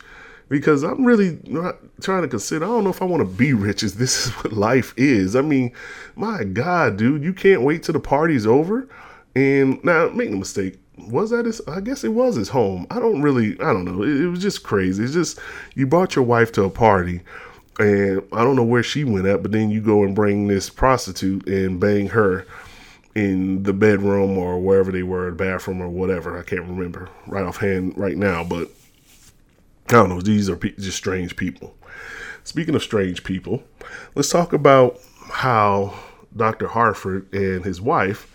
Because 0.50 0.84
I'm 0.84 1.06
really 1.06 1.40
not 1.44 1.78
trying 2.02 2.24
to 2.24 2.28
consider. 2.28 2.66
I 2.66 2.70
don't 2.70 2.84
know 2.84 2.90
if 2.90 3.02
I 3.02 3.06
want 3.06 3.22
to 3.22 3.30
be 3.30 3.54
rich. 3.54 3.84
Is 3.84 3.96
this 3.98 4.26
is 4.26 4.32
what 4.34 4.54
life 4.54 4.94
is? 4.98 5.36
I 5.36 5.42
mean, 5.42 5.72
my 6.16 6.44
God, 6.44 6.98
dude, 6.98 7.24
you 7.24 7.34
can't 7.34 7.62
wait 7.62 7.84
till 7.84 7.94
the 7.94 8.00
party's 8.00 8.48
over. 8.48 8.90
And 9.36 9.84
now, 9.84 10.10
make 10.10 10.30
no 10.30 10.38
mistake, 10.38 10.80
was 10.98 11.30
that 11.32 11.46
his? 11.46 11.62
I 11.68 11.82
guess 11.82 12.04
it 12.04 12.14
was 12.14 12.36
his 12.36 12.50
home. 12.50 12.86
I 12.92 13.00
don't 13.00 13.22
really. 13.22 13.54
I 13.60 13.74
don't 13.74 13.86
know. 13.86 14.04
It, 14.04 14.22
it 14.22 14.28
was 14.28 14.42
just 14.42 14.64
crazy. 14.64 15.04
It's 15.04 15.14
just 15.14 15.40
you 15.76 15.88
brought 15.88 16.16
your 16.16 16.26
wife 16.26 16.52
to 16.54 16.64
a 16.64 16.70
party 16.70 17.22
and 17.80 18.22
I 18.32 18.44
don't 18.44 18.56
know 18.56 18.64
where 18.64 18.84
she 18.84 19.04
went 19.04 19.26
at, 19.26 19.42
but 19.42 19.52
then 19.52 19.72
you 19.72 19.82
go 19.82 20.04
and 20.04 20.16
bring 20.16 20.48
this 20.48 20.70
prostitute 20.70 21.48
and 21.48 21.80
bang 21.80 22.08
her 22.10 22.46
in 23.16 23.64
the 23.64 23.74
bedroom 23.74 24.38
or 24.38 24.60
wherever 24.60 24.92
they 24.92 25.04
were, 25.04 25.30
the 25.30 25.36
bathroom 25.36 25.82
or 25.82 25.90
whatever. 25.90 26.38
I 26.38 26.44
can't 26.44 26.64
remember 26.64 27.10
right 27.28 27.44
offhand 27.44 27.98
right 27.98 28.18
now, 28.18 28.44
but 28.44 28.70
I 29.90 29.94
don't 29.94 30.10
know. 30.10 30.22
These 30.22 30.50
are 30.50 30.56
pe- 30.56 30.76
just 30.76 30.98
strange 30.98 31.36
people. 31.36 31.76
Speaking 32.44 32.76
of 32.76 32.84
strange 32.84 33.24
people, 33.24 33.64
let's 34.16 34.30
talk 34.30 34.54
about 34.54 35.00
how 35.30 35.94
Dr. 36.36 36.68
Harford 36.68 37.32
and 37.34 37.64
his 37.64 37.80
wife. 37.80 38.30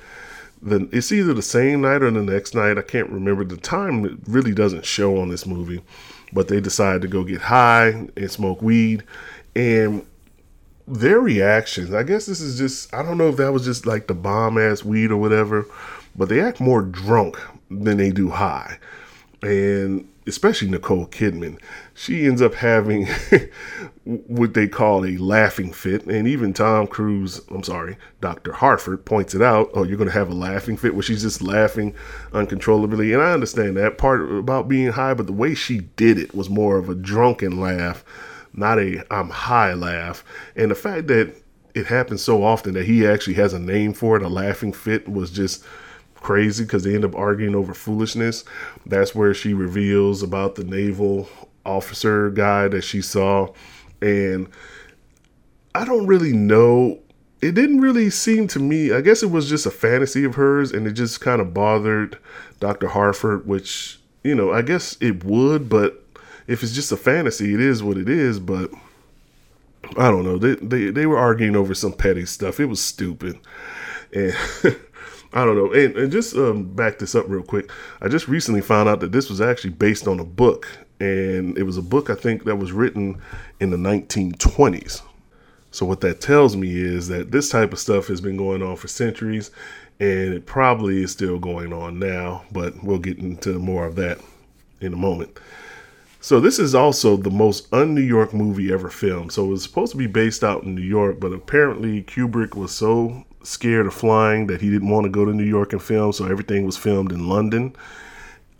Then 0.61 0.89
it's 0.93 1.13
either 1.13 1.35
the 1.35 1.43
same 1.43 1.83
night 1.83 2.03
or 2.03 2.11
the 2.11 2.23
next 2.23 2.55
night. 2.55 2.79
I 2.79 2.83
can't 2.83 3.11
remember 3.11 3.45
the 3.45 3.57
time. 3.57 4.05
It 4.05 4.19
really 4.27 4.53
doesn't 4.53 4.85
show 4.85 5.21
on 5.21 5.29
this 5.29 5.47
movie, 5.47 5.83
but 6.33 6.49
they 6.49 6.61
decide 6.61 7.03
to 7.03 7.09
go 7.09 7.23
get 7.23 7.43
high 7.43 8.09
and 8.17 8.31
smoke 8.31 8.63
weed. 8.63 9.05
And 9.55 10.05
their 10.89 11.21
reactions, 11.21 11.93
I 11.93 12.03
guess 12.03 12.27
this 12.27 12.41
is 12.41 12.59
just, 12.59 12.93
I 12.95 13.03
don't 13.03 13.19
know 13.19 13.29
if 13.29 13.37
that 13.37 13.53
was 13.53 13.65
just 13.65 13.87
like 13.87 14.07
the 14.07 14.15
bomb 14.15 14.59
ass 14.59 14.85
weed 14.85 15.11
or 15.11 15.17
whatever, 15.17 15.67
but 16.17 16.29
they 16.29 16.41
act 16.41 16.61
more 16.61 16.83
drunk 16.83 17.39
than 17.71 17.97
they 17.99 18.11
do 18.11 18.31
high. 18.31 18.79
And 19.43 20.09
especially 20.27 20.69
Nicole 20.69 21.07
Kidman, 21.07 21.61
she 21.95 22.27
ends 22.27 22.43
up 22.43 22.55
having 22.55 23.07
what 24.05 24.55
they 24.55 24.67
call 24.67 25.05
a 25.05 25.17
laughing 25.17 25.73
fit. 25.73 26.05
And 26.07 26.27
even 26.27 26.53
Tom 26.53 26.87
Cruise, 26.87 27.41
I'm 27.51 27.63
sorry, 27.63 27.97
Dr. 28.21 28.53
Harford 28.53 29.05
points 29.05 29.35
it 29.35 29.43
out. 29.43 29.71
Oh, 29.75 29.85
you're 29.85 29.97
going 29.97 30.09
to 30.11 30.15
have 30.15 30.31
a 30.31 30.35
laughing 30.35 30.77
fit 30.77 30.95
where 30.95 31.03
she's 31.03 31.23
just 31.23 31.43
laughing 31.43 31.95
uncontrollably. 32.33 33.13
And 33.13 33.23
I 33.23 33.33
understand 33.33 33.77
that 33.77 33.99
part 33.99 34.31
about 34.31 34.69
being 34.69 34.93
high, 34.93 35.15
but 35.15 35.27
the 35.27 35.33
way 35.33 35.55
she 35.55 35.81
did 35.97 36.19
it 36.19 36.35
was 36.35 36.51
more 36.51 36.79
of 36.79 36.89
a 36.89 36.95
drunken 36.95 37.61
laugh 37.61 38.05
not 38.59 38.79
a 38.79 39.05
I'm 39.13 39.31
high 39.31 39.75
laugh. 39.75 40.25
And 40.57 40.71
the 40.71 40.75
fact 40.75 41.07
that 41.09 41.35
it 41.75 41.87
happens 41.87 42.23
so 42.23 42.43
often 42.43 42.75
that 42.75 42.87
he 42.87 43.07
actually 43.07 43.35
has 43.35 43.53
a 43.53 43.59
name 43.59 43.93
for 43.93 44.17
it, 44.17 44.23
a 44.23 44.29
laughing 44.29 44.73
fit, 44.73 45.09
was 45.09 45.31
just 45.31 45.65
crazy 46.17 46.65
because 46.65 46.83
they 46.83 46.95
end 46.95 47.05
up 47.05 47.15
arguing 47.15 47.55
over 47.55 47.75
foolishness. 47.75 48.45
That's 48.87 49.15
where 49.15 49.33
she 49.35 49.55
reveals 49.55 50.23
about 50.23 50.57
the 50.57 50.65
naval 50.65 51.29
officer 51.65 52.31
guy 52.31 52.69
that 52.69 52.83
she 52.83 53.01
saw. 53.01 53.49
And 54.01 54.49
I 55.75 55.85
don't 55.85 56.07
really 56.07 56.33
know. 56.33 56.99
It 57.41 57.55
didn't 57.55 57.81
really 57.81 58.11
seem 58.11 58.49
to 58.49 58.59
me, 58.59 58.91
I 58.93 59.01
guess 59.01 59.23
it 59.23 59.31
was 59.31 59.49
just 59.49 59.65
a 59.67 59.71
fantasy 59.71 60.25
of 60.25 60.35
hers 60.35 60.73
and 60.73 60.87
it 60.89 60.93
just 60.93 61.21
kind 61.21 61.41
of 61.41 61.55
bothered 61.55 62.19
Dr. 62.59 62.89
Harford, 62.89 63.47
which, 63.47 64.01
you 64.25 64.35
know, 64.35 64.53
I 64.53 64.63
guess 64.63 64.97
it 65.01 65.23
would, 65.23 65.69
but 65.69 66.05
if 66.49 66.63
it's 66.63 66.73
just 66.73 66.91
a 66.91 66.97
fantasy, 66.97 67.55
it 67.55 67.61
is 67.61 67.83
what 67.83 67.97
it 67.97 68.09
is. 68.09 68.41
But 68.41 68.73
I 69.97 70.11
don't 70.11 70.25
know. 70.25 70.39
They 70.39 70.55
they, 70.57 70.91
they 70.91 71.07
were 71.07 71.19
arguing 71.19 71.55
over 71.55 71.75
some 71.75 71.93
petty 71.93 72.27
stuff. 72.27 72.59
It 72.59 72.67
was 72.67 72.83
stupid, 72.83 73.39
and 74.13 74.35
I 75.33 75.45
don't 75.45 75.57
know. 75.57 75.73
And, 75.73 75.97
and 75.97 76.11
just 76.11 76.35
um, 76.35 76.75
back 76.75 76.99
this 76.99 77.15
up 77.15 77.27
real 77.29 77.43
quick. 77.43 77.71
I 78.01 78.09
just 78.09 78.27
recently 78.27 78.63
found 78.63 78.89
out 78.89 79.01
that 79.01 79.13
this 79.13 79.29
was 79.29 79.41
actually 79.41 79.71
based 79.71 80.09
on 80.09 80.19
a 80.19 80.25
book, 80.25 80.67
and 80.99 81.57
it 81.57 81.63
was 81.63 81.77
a 81.77 81.83
book 81.83 82.11
I 82.11 82.15
think 82.15 82.45
that 82.45 82.57
was 82.57 82.73
written 82.73 83.21
in 83.61 83.71
the 83.71 83.77
1920s. 83.77 85.03
So 85.71 85.85
what 85.85 86.01
that 86.01 86.23
tells 86.23 86.57
me 86.57 86.75
is 86.75 87.09
that 87.09 87.31
this 87.31 87.51
type 87.51 87.75
of 87.75 87.79
stuff 87.79 88.07
has 88.07 88.23
been 88.23 88.39
going 88.39 88.63
on 88.63 88.77
for 88.77 88.89
centuries, 88.89 89.51
and 90.01 90.33
it 90.33 90.47
probably 90.47 91.03
is 91.03 91.13
still 91.13 91.39
going 91.39 91.75
on 91.75 91.99
now. 91.99 92.45
But 92.51 92.83
we'll 92.83 92.99
get 92.99 93.19
into 93.19 93.59
more 93.59 93.87
of 93.87 93.97
that 93.97 94.19
in 94.81 94.95
a 94.95 94.97
moment. 94.97 95.39
So 96.29 96.41
this 96.41 96.59
is 96.59 96.75
also 96.75 97.17
the 97.17 97.31
most 97.31 97.73
un-New 97.73 98.03
York 98.03 98.35
movie 98.35 98.71
ever 98.71 98.91
filmed. 98.91 99.33
So 99.33 99.47
it 99.47 99.49
was 99.49 99.63
supposed 99.63 99.93
to 99.93 99.97
be 99.97 100.07
based 100.07 100.45
out 100.45 100.63
in 100.63 100.75
New 100.75 100.83
York, 100.83 101.19
but 101.19 101.33
apparently 101.33 102.03
Kubrick 102.03 102.55
was 102.55 102.71
so 102.71 103.25
scared 103.43 103.87
of 103.87 103.95
flying 103.95 104.47
that 104.49 104.61
he 104.61 104.69
didn't 104.69 104.91
want 104.91 105.05
to 105.05 105.11
go 105.11 105.25
to 105.25 105.33
New 105.33 105.43
York 105.43 105.73
and 105.73 105.83
film, 105.83 106.13
so 106.13 106.27
everything 106.27 106.67
was 106.67 106.77
filmed 106.77 107.13
in 107.13 107.31
London. 107.31 107.75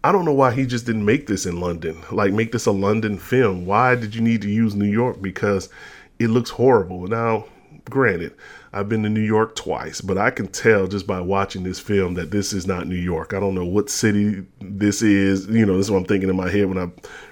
I 0.03 0.13
don't 0.13 0.25
know 0.25 0.33
why 0.33 0.53
he 0.53 0.65
just 0.65 0.87
didn't 0.87 1.05
make 1.05 1.27
this 1.27 1.45
in 1.45 1.61
London. 1.61 2.03
Like 2.11 2.33
make 2.33 2.53
this 2.53 2.65
a 2.65 2.73
London 2.73 3.19
film. 3.19 3.67
Why 3.67 3.97
did 3.97 4.15
you 4.15 4.23
need 4.23 4.41
to 4.41 4.49
use 4.49 4.75
New 4.75 4.91
York? 4.91 5.21
Because 5.21 5.69
it 6.19 6.29
looks 6.29 6.49
horrible. 6.49 7.07
Now, 7.07 7.45
granted, 7.85 8.35
I've 8.73 8.89
been 8.89 9.03
to 9.03 9.11
New 9.11 9.21
York 9.21 9.57
twice, 9.57 10.01
but 10.01 10.17
I 10.17 10.31
can 10.31 10.49
tell 10.49 10.87
just 10.87 11.07
by 11.07 11.21
watching 11.21 11.65
this 11.65 11.81
film 11.81 12.15
that 12.15 12.31
this 12.31 12.55
is 12.55 12.67
not 12.67 12.87
New 12.87 12.97
York. 12.97 13.35
I 13.35 13.41
don't 13.41 13.55
know 13.55 13.67
what 13.67 13.91
city 13.91 14.47
this 14.59 15.03
is. 15.03 15.47
You 15.49 15.67
know, 15.67 15.77
this 15.77 15.87
is 15.87 15.91
what 15.91 15.99
I'm 15.99 16.07
thinking 16.07 16.31
in 16.31 16.37
my 16.37 16.49
head 16.49 16.67
when 16.67 16.79
I 16.79 16.91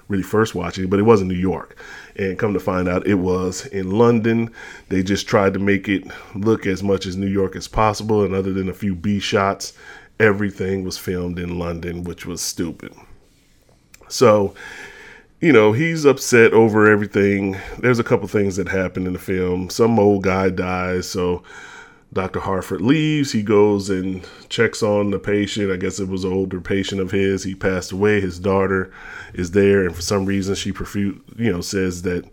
really 0.09 0.23
first 0.23 0.55
watching 0.55 0.85
it, 0.85 0.91
but 0.91 0.99
it 0.99 1.05
wasn't 1.05 1.31
New 1.31 1.39
York. 1.39 1.77
And 2.17 2.39
come 2.39 2.55
to 2.55 2.61
find 2.61 2.89
out, 2.89 3.07
it 3.07 3.15
was 3.15 3.67
in 3.67 3.91
London. 3.91 4.53
They 4.89 5.03
just 5.03 5.27
tried 5.27 5.55
to 5.55 5.59
make 5.59 5.89
it 5.89 6.05
look 6.35 6.67
as 6.67 6.83
much 6.83 7.07
as 7.07 7.17
New 7.17 7.27
York 7.27 7.57
as 7.57 7.69
possible. 7.69 8.25
And 8.25 8.35
other 8.35 8.53
than 8.53 8.69
a 8.69 8.75
few 8.75 8.95
B 8.95 9.19
shots, 9.19 9.73
everything 10.19 10.85
was 10.85 10.99
filmed 10.99 11.39
in 11.39 11.59
London, 11.59 12.05
which 12.05 12.25
was 12.25 12.41
stupid. 12.41 12.95
So, 14.09 14.55
you 15.41 15.53
know, 15.53 15.73
he's 15.73 16.05
upset 16.05 16.53
over 16.53 16.91
everything. 16.91 17.57
There's 17.79 17.99
a 17.99 18.05
couple 18.05 18.29
things 18.29 18.57
that 18.57 18.69
happen 18.69 19.07
in 19.07 19.13
the 19.13 19.19
film. 19.19 19.69
Some 19.69 19.99
old 19.99 20.23
guy 20.23 20.49
dies, 20.49 21.09
so 21.09 21.43
Dr. 22.13 22.41
Harford 22.41 22.81
leaves. 22.81 23.33
He 23.33 23.43
goes 23.43 23.91
and 23.91 24.27
checks 24.49 24.83
on 24.83 25.11
the 25.11 25.19
patient. 25.19 25.71
I 25.71 25.77
guess 25.77 25.99
it 26.01 26.09
was 26.09 26.25
an 26.25 26.33
older 26.33 26.61
patient 26.61 27.01
of 27.01 27.11
his. 27.11 27.43
He 27.43 27.55
passed 27.55 27.93
away. 27.93 28.21
His 28.21 28.39
daughter 28.39 28.93
is 29.35 29.51
there, 29.51 29.85
and 29.85 29.95
for 29.95 30.03
some 30.03 30.25
reason, 30.25 30.55
she 30.55 30.73
perfu- 30.73 31.21
you 31.39 31.53
know 31.53 31.61
says 31.61 32.03
that 32.03 32.25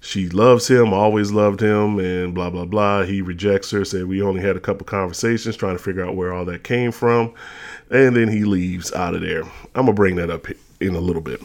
she 0.00 0.28
loves 0.28 0.68
him, 0.68 0.92
always 0.92 1.30
loved 1.30 1.60
him, 1.60 1.98
and 1.98 2.34
blah 2.34 2.50
blah 2.50 2.64
blah. 2.64 3.04
He 3.04 3.22
rejects 3.22 3.70
her. 3.70 3.84
Said 3.84 4.06
we 4.06 4.20
only 4.20 4.42
had 4.42 4.56
a 4.56 4.60
couple 4.60 4.84
conversations 4.84 5.56
trying 5.56 5.76
to 5.76 5.82
figure 5.82 6.04
out 6.04 6.16
where 6.16 6.32
all 6.32 6.44
that 6.46 6.64
came 6.64 6.92
from, 6.92 7.32
and 7.90 8.16
then 8.16 8.28
he 8.28 8.44
leaves 8.44 8.92
out 8.92 9.14
of 9.14 9.22
there. 9.22 9.44
I'm 9.74 9.86
gonna 9.86 9.92
bring 9.92 10.16
that 10.16 10.30
up 10.30 10.46
in 10.80 10.94
a 10.94 11.00
little 11.00 11.22
bit. 11.22 11.40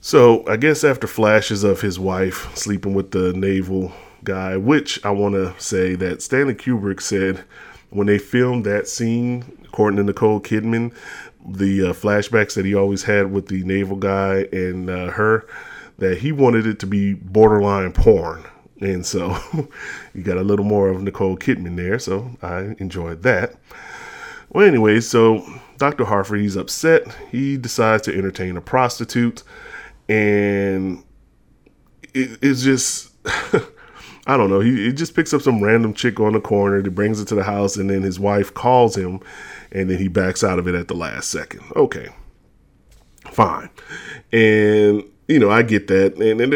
So 0.00 0.46
I 0.46 0.56
guess 0.56 0.84
after 0.84 1.08
flashes 1.08 1.64
of 1.64 1.80
his 1.80 1.98
wife 1.98 2.56
sleeping 2.56 2.94
with 2.94 3.10
the 3.10 3.32
naval 3.32 3.92
guy, 4.28 4.58
which 4.58 5.04
I 5.04 5.10
want 5.10 5.34
to 5.34 5.58
say 5.58 5.94
that 5.96 6.22
Stanley 6.22 6.54
Kubrick 6.54 7.00
said 7.00 7.44
when 7.90 8.06
they 8.06 8.18
filmed 8.18 8.66
that 8.66 8.86
scene, 8.86 9.58
according 9.64 9.96
to 9.96 10.04
Nicole 10.04 10.40
Kidman, 10.40 10.94
the 11.44 11.88
uh, 11.88 11.92
flashbacks 11.94 12.54
that 12.54 12.66
he 12.66 12.74
always 12.74 13.04
had 13.04 13.32
with 13.32 13.48
the 13.48 13.64
naval 13.64 13.96
guy 13.96 14.46
and 14.52 14.90
uh, 14.90 15.10
her, 15.12 15.46
that 15.96 16.18
he 16.18 16.30
wanted 16.30 16.66
it 16.66 16.78
to 16.80 16.86
be 16.86 17.14
borderline 17.14 17.92
porn. 17.92 18.44
And 18.80 19.04
so 19.04 19.36
you 20.14 20.22
got 20.22 20.36
a 20.36 20.42
little 20.42 20.66
more 20.66 20.90
of 20.90 21.02
Nicole 21.02 21.38
Kidman 21.38 21.76
there. 21.76 21.98
So 21.98 22.30
I 22.42 22.76
enjoyed 22.78 23.22
that. 23.22 23.54
Well, 24.50 24.66
anyway, 24.66 25.00
so 25.00 25.44
Dr. 25.78 26.04
Harford, 26.04 26.40
he's 26.40 26.56
upset. 26.56 27.06
He 27.30 27.56
decides 27.56 28.02
to 28.02 28.16
entertain 28.16 28.58
a 28.58 28.60
prostitute. 28.60 29.42
And 30.06 31.02
it, 32.12 32.38
it's 32.42 32.62
just. 32.62 33.12
I 34.28 34.36
don't 34.36 34.50
know. 34.50 34.60
He, 34.60 34.84
he, 34.84 34.92
just 34.92 35.14
picks 35.14 35.32
up 35.32 35.40
some 35.40 35.64
random 35.64 35.94
chick 35.94 36.20
on 36.20 36.34
the 36.34 36.40
corner, 36.40 36.82
He 36.82 36.90
brings 36.90 37.18
it 37.18 37.26
to 37.28 37.34
the 37.34 37.42
house, 37.42 37.76
and 37.76 37.88
then 37.88 38.02
his 38.02 38.20
wife 38.20 38.52
calls 38.52 38.94
him, 38.94 39.20
and 39.72 39.88
then 39.88 39.96
he 39.96 40.06
backs 40.06 40.44
out 40.44 40.58
of 40.58 40.68
it 40.68 40.74
at 40.74 40.86
the 40.88 40.94
last 40.94 41.30
second. 41.30 41.62
Okay, 41.74 42.10
fine. 43.30 43.70
And 44.30 45.02
you 45.28 45.38
know, 45.38 45.50
I 45.50 45.62
get 45.62 45.86
that, 45.86 46.16
and 46.18 46.40
then 46.40 46.52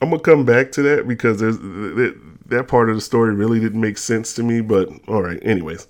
I'm 0.00 0.08
gonna 0.10 0.22
come 0.22 0.46
back 0.46 0.72
to 0.72 0.82
that 0.82 1.06
because 1.06 1.38
there's 1.38 1.58
that, 1.58 2.18
that 2.46 2.68
part 2.68 2.88
of 2.88 2.96
the 2.96 3.02
story 3.02 3.34
really 3.34 3.60
didn't 3.60 3.80
make 3.80 3.98
sense 3.98 4.34
to 4.34 4.42
me. 4.42 4.62
But 4.62 4.88
all 5.08 5.22
right, 5.22 5.38
anyways. 5.42 5.86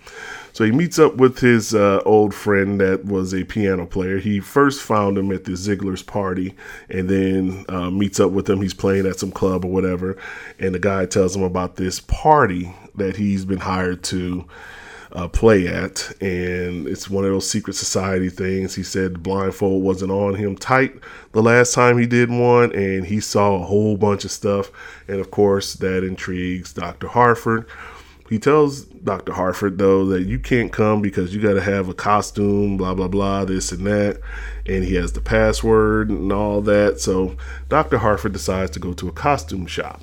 So 0.56 0.64
he 0.64 0.72
meets 0.72 0.98
up 0.98 1.16
with 1.16 1.40
his 1.40 1.74
uh, 1.74 2.00
old 2.06 2.34
friend 2.34 2.80
that 2.80 3.04
was 3.04 3.34
a 3.34 3.44
piano 3.44 3.84
player. 3.84 4.16
He 4.16 4.40
first 4.40 4.80
found 4.80 5.18
him 5.18 5.30
at 5.30 5.44
the 5.44 5.54
Ziegler's 5.54 6.02
party 6.02 6.54
and 6.88 7.10
then 7.10 7.66
uh, 7.68 7.90
meets 7.90 8.20
up 8.20 8.30
with 8.30 8.48
him. 8.48 8.62
He's 8.62 8.72
playing 8.72 9.04
at 9.04 9.18
some 9.18 9.32
club 9.32 9.66
or 9.66 9.70
whatever. 9.70 10.16
And 10.58 10.74
the 10.74 10.78
guy 10.78 11.04
tells 11.04 11.36
him 11.36 11.42
about 11.42 11.76
this 11.76 12.00
party 12.00 12.74
that 12.94 13.16
he's 13.16 13.44
been 13.44 13.58
hired 13.58 14.02
to 14.04 14.46
uh, 15.12 15.28
play 15.28 15.68
at. 15.68 16.10
And 16.22 16.88
it's 16.88 17.10
one 17.10 17.26
of 17.26 17.32
those 17.32 17.50
secret 17.50 17.74
society 17.74 18.30
things. 18.30 18.74
He 18.74 18.82
said 18.82 19.16
the 19.16 19.18
blindfold 19.18 19.84
wasn't 19.84 20.10
on 20.10 20.36
him 20.36 20.56
tight 20.56 20.94
the 21.32 21.42
last 21.42 21.74
time 21.74 21.98
he 21.98 22.06
did 22.06 22.30
one. 22.30 22.74
And 22.74 23.04
he 23.04 23.20
saw 23.20 23.56
a 23.56 23.66
whole 23.66 23.98
bunch 23.98 24.24
of 24.24 24.30
stuff. 24.30 24.70
And 25.06 25.20
of 25.20 25.30
course, 25.30 25.74
that 25.74 26.02
intrigues 26.02 26.72
Dr. 26.72 27.08
Harford 27.08 27.68
he 28.28 28.38
tells 28.38 28.84
Dr. 28.84 29.32
Harford, 29.32 29.78
though, 29.78 30.06
that 30.06 30.24
you 30.24 30.38
can't 30.38 30.72
come 30.72 31.00
because 31.00 31.34
you 31.34 31.40
got 31.40 31.54
to 31.54 31.60
have 31.60 31.88
a 31.88 31.94
costume, 31.94 32.76
blah, 32.76 32.94
blah, 32.94 33.08
blah, 33.08 33.44
this 33.44 33.72
and 33.72 33.86
that. 33.86 34.20
And 34.66 34.84
he 34.84 34.94
has 34.96 35.12
the 35.12 35.20
password 35.20 36.10
and 36.10 36.32
all 36.32 36.60
that. 36.62 37.00
So 37.00 37.36
Dr. 37.68 37.98
Harford 37.98 38.32
decides 38.32 38.72
to 38.72 38.80
go 38.80 38.92
to 38.94 39.08
a 39.08 39.12
costume 39.12 39.66
shop. 39.66 40.02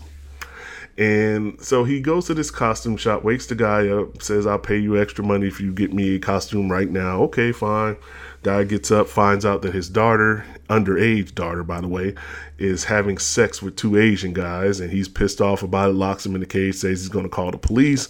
And 0.98 1.60
so 1.60 1.84
he 1.84 2.00
goes 2.00 2.28
to 2.28 2.34
this 2.34 2.52
costume 2.52 2.98
shop, 2.98 3.24
wakes 3.24 3.48
the 3.48 3.56
guy 3.56 3.88
up, 3.88 4.22
says, 4.22 4.46
I'll 4.46 4.60
pay 4.60 4.78
you 4.78 5.02
extra 5.02 5.26
money 5.26 5.48
if 5.48 5.60
you 5.60 5.74
get 5.74 5.92
me 5.92 6.16
a 6.16 6.20
costume 6.20 6.72
right 6.72 6.90
now. 6.90 7.24
Okay, 7.24 7.52
fine. 7.52 7.98
Guy 8.44 8.66
gets 8.66 8.92
up, 8.92 9.08
finds 9.08 9.46
out 9.46 9.62
that 9.62 9.74
his 9.74 9.90
daughter, 9.90 10.46
underage 10.70 11.34
daughter, 11.34 11.64
by 11.64 11.82
the 11.82 11.88
way, 11.88 12.14
is 12.58 12.84
having 12.84 13.18
sex 13.18 13.62
with 13.62 13.76
two 13.76 13.98
Asian 13.98 14.34
guys, 14.34 14.80
and 14.80 14.92
he's 14.92 15.08
pissed 15.08 15.42
off 15.42 15.64
about 15.64 15.90
it, 15.90 15.94
locks 15.94 16.26
him 16.26 16.36
in 16.36 16.42
the 16.42 16.48
cage, 16.48 16.76
says 16.76 17.00
he's 17.02 17.10
going 17.10 17.26
to 17.26 17.30
call 17.30 17.52
the 17.52 17.58
police. 17.58 18.10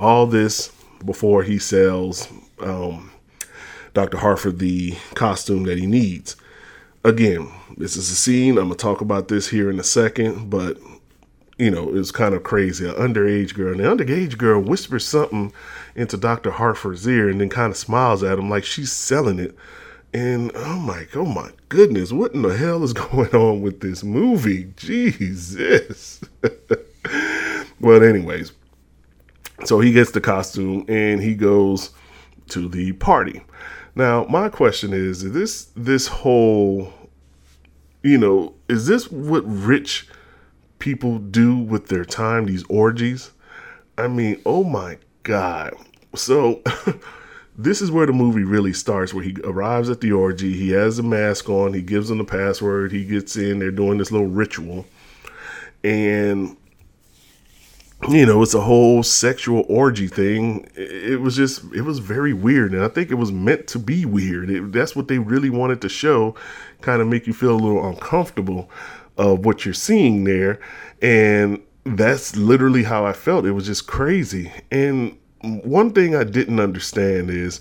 All 0.00 0.26
this 0.26 0.72
before 1.04 1.42
he 1.42 1.58
sells 1.58 2.28
um, 2.60 3.10
Dr. 3.92 4.16
Harford 4.16 4.58
the 4.58 4.96
costume 5.14 5.64
that 5.64 5.78
he 5.78 5.86
needs. 5.86 6.36
Again, 7.04 7.50
this 7.76 7.96
is 7.96 8.10
a 8.10 8.16
scene. 8.16 8.58
I'm 8.58 8.68
going 8.68 8.70
to 8.70 8.76
talk 8.76 9.00
about 9.00 9.28
this 9.28 9.48
here 9.48 9.70
in 9.70 9.78
a 9.78 9.84
second, 9.84 10.50
but 10.50 10.78
you 11.58 11.70
know, 11.70 11.94
it's 11.94 12.10
kind 12.10 12.34
of 12.34 12.42
crazy. 12.42 12.86
An 12.86 12.94
underage 12.94 13.54
girl, 13.54 13.72
and 13.72 13.80
the 13.80 14.04
underage 14.04 14.36
girl 14.36 14.60
whispers 14.60 15.06
something 15.06 15.52
into 15.94 16.16
Dr. 16.16 16.50
Harford's 16.50 17.06
ear 17.08 17.28
and 17.28 17.40
then 17.40 17.48
kind 17.48 17.70
of 17.70 17.76
smiles 17.76 18.22
at 18.22 18.38
him 18.38 18.50
like 18.50 18.64
she's 18.64 18.92
selling 18.92 19.38
it. 19.38 19.56
And 20.12 20.52
oh 20.54 20.78
my, 20.78 21.06
oh 21.14 21.24
my 21.24 21.50
goodness, 21.68 22.12
what 22.12 22.34
in 22.34 22.42
the 22.42 22.56
hell 22.56 22.82
is 22.84 22.92
going 22.94 23.34
on 23.34 23.62
with 23.62 23.80
this 23.80 24.04
movie? 24.04 24.72
Jesus. 24.76 26.20
well, 27.80 28.02
anyways, 28.02 28.52
so 29.64 29.80
he 29.80 29.92
gets 29.92 30.10
the 30.10 30.20
costume 30.20 30.84
and 30.88 31.22
he 31.22 31.34
goes 31.34 31.90
to 32.48 32.68
the 32.68 32.92
party. 32.92 33.42
Now, 33.94 34.26
my 34.28 34.50
question 34.50 34.92
is, 34.92 35.22
is 35.22 35.32
this 35.32 35.68
this 35.74 36.06
whole, 36.06 36.92
you 38.02 38.18
know, 38.18 38.54
is 38.68 38.86
this 38.86 39.10
what 39.10 39.42
rich 39.46 40.06
people 40.78 41.18
do 41.18 41.56
with 41.56 41.88
their 41.88 42.04
time, 42.04 42.46
these 42.46 42.64
orgies. 42.68 43.30
I 43.98 44.08
mean, 44.08 44.40
oh 44.44 44.64
my 44.64 44.98
God. 45.22 45.74
So, 46.14 46.62
this 47.58 47.80
is 47.80 47.90
where 47.90 48.06
the 48.06 48.12
movie 48.12 48.44
really 48.44 48.72
starts, 48.72 49.14
where 49.14 49.24
he 49.24 49.34
arrives 49.44 49.88
at 49.88 50.00
the 50.00 50.12
orgy. 50.12 50.52
He 50.54 50.70
has 50.70 50.98
a 50.98 51.02
mask 51.02 51.48
on, 51.48 51.72
he 51.72 51.82
gives 51.82 52.08
them 52.08 52.18
the 52.18 52.24
password, 52.24 52.92
he 52.92 53.04
gets 53.04 53.36
in, 53.36 53.58
they're 53.58 53.70
doing 53.70 53.98
this 53.98 54.12
little 54.12 54.26
ritual. 54.26 54.86
And, 55.82 56.56
you 58.08 58.26
know, 58.26 58.42
it's 58.42 58.54
a 58.54 58.60
whole 58.60 59.02
sexual 59.02 59.64
orgy 59.68 60.08
thing. 60.08 60.68
It 60.74 61.20
was 61.20 61.36
just, 61.36 61.62
it 61.74 61.82
was 61.82 61.98
very 61.98 62.32
weird. 62.32 62.74
And 62.74 62.82
I 62.82 62.88
think 62.88 63.10
it 63.10 63.14
was 63.14 63.32
meant 63.32 63.66
to 63.68 63.78
be 63.78 64.04
weird. 64.04 64.50
It, 64.50 64.72
that's 64.72 64.94
what 64.94 65.08
they 65.08 65.18
really 65.18 65.50
wanted 65.50 65.80
to 65.82 65.88
show, 65.88 66.34
kind 66.82 67.00
of 67.00 67.08
make 67.08 67.26
you 67.26 67.32
feel 67.32 67.52
a 67.52 67.56
little 67.56 67.88
uncomfortable 67.88 68.70
of 69.16 69.44
what 69.44 69.64
you're 69.64 69.74
seeing 69.74 70.24
there. 70.24 70.60
And 71.02 71.62
that's 71.84 72.36
literally 72.36 72.82
how 72.82 73.06
I 73.06 73.12
felt. 73.12 73.46
It 73.46 73.52
was 73.52 73.66
just 73.66 73.86
crazy. 73.86 74.52
And 74.70 75.16
one 75.42 75.92
thing 75.92 76.14
I 76.16 76.24
didn't 76.24 76.60
understand 76.60 77.30
is 77.30 77.60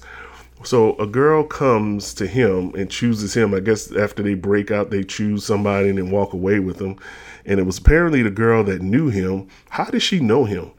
so 0.64 0.96
a 0.98 1.06
girl 1.06 1.44
comes 1.44 2.14
to 2.16 2.26
him 2.26 2.74
and 2.76 2.90
chooses 2.90 3.36
him. 3.36 3.54
I 3.54 3.60
guess 3.60 3.92
after 3.92 4.24
they 4.24 4.34
break 4.34 4.72
out, 4.72 4.90
they 4.90 5.04
choose 5.04 5.46
somebody 5.46 5.90
and 5.90 5.98
then 5.98 6.10
walk 6.10 6.34
away 6.34 6.60
with 6.60 6.78
them. 6.78 6.98
And 7.46 7.60
it 7.60 7.64
was 7.64 7.78
apparently 7.78 8.24
the 8.24 8.32
girl 8.32 8.64
that 8.64 8.82
knew 8.82 9.10
him. 9.10 9.48
How 9.70 9.86
did 9.86 10.02
she 10.02 10.20
know 10.20 10.46
him? 10.46 10.72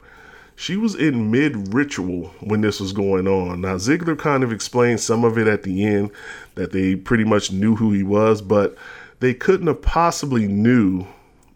She 0.55 0.75
was 0.75 0.95
in 0.95 1.29
mid 1.29 1.73
ritual 1.73 2.33
when 2.41 2.61
this 2.61 2.79
was 2.79 2.91
going 2.91 3.27
on. 3.27 3.61
Now, 3.61 3.77
Ziegler 3.77 4.15
kind 4.15 4.43
of 4.43 4.51
explained 4.51 4.99
some 4.99 5.23
of 5.23 5.37
it 5.37 5.47
at 5.47 5.63
the 5.63 5.85
end 5.85 6.11
that 6.55 6.71
they 6.71 6.95
pretty 6.95 7.23
much 7.23 7.51
knew 7.51 7.75
who 7.75 7.91
he 7.91 8.01
was, 8.01 8.41
but 8.41 8.75
they 9.19 9.33
couldn't 9.33 9.67
have 9.67 9.81
possibly 9.81 10.47
knew 10.47 11.05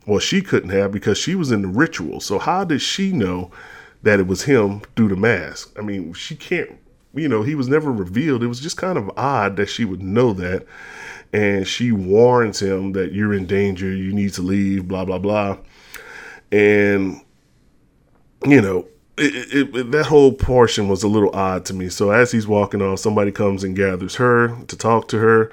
well 0.06 0.20
she 0.20 0.42
couldn't 0.42 0.70
have 0.70 0.92
because 0.92 1.18
she 1.18 1.36
was 1.36 1.52
in 1.52 1.62
the 1.62 1.68
ritual. 1.68 2.20
So 2.20 2.40
how 2.40 2.64
did 2.64 2.82
she 2.82 3.12
know 3.12 3.52
that 4.04 4.20
it 4.20 4.28
was 4.28 4.44
him 4.44 4.82
through 4.96 5.10
the 5.10 5.16
mask? 5.16 5.78
I 5.78 5.82
mean 5.82 6.14
she 6.14 6.36
can't 6.36 6.78
you 7.14 7.28
know 7.28 7.44
he 7.44 7.56
was 7.56 7.68
never 7.68 7.92
revealed. 7.92 8.44
It 8.44 8.48
was 8.48 8.60
just 8.60 8.78
kind 8.78 8.98
of 8.98 9.12
odd 9.18 9.58
that 9.58 9.70
she 9.70 9.86
would 9.86 10.02
know 10.02 10.34
that. 10.34 10.66
And 11.34 11.66
she 11.66 11.92
warns 11.92 12.62
him 12.62 12.92
that 12.94 13.14
you're 13.14 13.34
in 13.34 13.46
danger 13.46 13.90
you 13.90 14.12
need 14.12 14.34
to 14.34 14.42
leave 14.42 14.88
blah 14.88 15.06
blah 15.06 15.20
blah. 15.20 15.58
And 16.52 17.22
you 18.46 18.62
know 18.62 18.88
it, 19.18 19.54
it, 19.54 19.76
it, 19.76 19.92
that 19.92 20.08
whole 20.08 20.34
portion 20.34 20.88
was 20.88 21.04
a 21.04 21.08
little 21.08 21.34
odd 21.36 21.66
to 21.66 21.74
me. 21.74 21.90
So 21.90 22.10
as 22.10 22.32
he's 22.32 22.48
walking 22.48 22.82
off 22.82 23.00
somebody 23.00 23.32
comes 23.32 23.64
and 23.64 23.76
gathers 23.76 24.16
her 24.16 24.58
to 24.66 24.78
talk 24.78 25.08
to 25.10 25.20
her. 25.20 25.52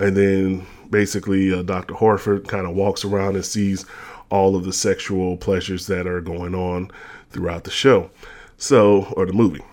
And 0.00 0.16
then 0.16 0.66
basically 0.92 1.52
uh, 1.52 1.62
Dr. 1.62 1.94
Harford 1.94 2.46
kind 2.46 2.66
of 2.66 2.76
walks 2.76 3.04
around 3.04 3.34
and 3.34 3.44
sees 3.44 3.84
all 4.30 4.54
of 4.54 4.64
the 4.64 4.72
sexual 4.72 5.36
pleasures 5.36 5.88
that 5.88 6.06
are 6.06 6.20
going 6.20 6.54
on 6.54 6.92
throughout 7.30 7.64
the 7.64 7.70
show. 7.70 8.10
So, 8.58 9.12
or 9.16 9.26
the 9.26 9.32
movie. 9.32 9.64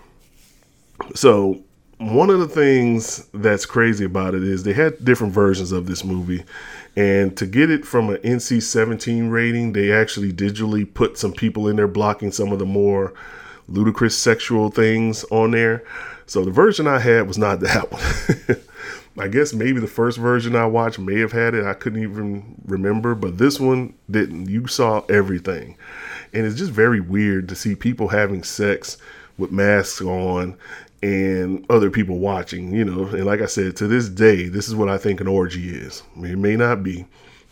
So, 1.13 1.61
one 1.99 2.29
of 2.29 2.39
the 2.39 2.47
things 2.47 3.27
that's 3.33 3.65
crazy 3.65 4.05
about 4.05 4.33
it 4.33 4.43
is 4.43 4.63
they 4.63 4.73
had 4.73 5.03
different 5.03 5.33
versions 5.33 5.71
of 5.73 5.85
this 5.85 6.03
movie. 6.03 6.45
And 6.95 7.35
to 7.37 7.45
get 7.45 7.69
it 7.69 7.85
from 7.85 8.09
an 8.09 8.17
NC 8.17 8.63
17 8.63 9.29
rating, 9.29 9.73
they 9.73 9.91
actually 9.91 10.31
digitally 10.31 10.91
put 10.91 11.17
some 11.17 11.33
people 11.33 11.67
in 11.67 11.75
there 11.75 11.89
blocking 11.89 12.31
some 12.31 12.53
of 12.53 12.59
the 12.59 12.65
more 12.65 13.13
ludicrous 13.67 14.17
sexual 14.17 14.71
things 14.71 15.25
on 15.25 15.51
there. 15.51 15.83
So 16.25 16.45
the 16.45 16.51
version 16.51 16.87
I 16.87 16.99
had 16.99 17.27
was 17.27 17.37
not 17.37 17.59
that 17.61 17.91
one. 17.91 18.61
I 19.17 19.27
guess 19.27 19.53
maybe 19.53 19.79
the 19.79 19.87
first 19.87 20.17
version 20.17 20.55
I 20.55 20.65
watched 20.65 20.99
may 20.99 21.19
have 21.19 21.31
had 21.31 21.53
it. 21.53 21.65
I 21.65 21.73
couldn't 21.73 22.03
even 22.03 22.61
remember, 22.65 23.15
but 23.15 23.37
this 23.37 23.59
one 23.59 23.93
didn't. 24.09 24.49
You 24.49 24.67
saw 24.67 25.03
everything. 25.09 25.77
And 26.33 26.45
it's 26.45 26.57
just 26.57 26.71
very 26.71 26.99
weird 26.99 27.49
to 27.49 27.55
see 27.55 27.75
people 27.75 28.09
having 28.09 28.43
sex 28.43 28.97
with 29.37 29.51
masks 29.51 30.01
on 30.01 30.55
and 31.01 31.65
other 31.69 31.89
people 31.89 32.19
watching, 32.19 32.73
you 32.73 32.85
know. 32.85 33.05
And 33.07 33.25
like 33.25 33.41
I 33.41 33.45
said, 33.45 33.75
to 33.77 33.87
this 33.87 34.09
day, 34.09 34.47
this 34.47 34.67
is 34.67 34.75
what 34.75 34.89
I 34.89 34.97
think 34.97 35.21
an 35.21 35.27
orgy 35.27 35.69
is. 35.69 36.03
It 36.17 36.37
may 36.37 36.55
not 36.55 36.83
be, 36.83 37.05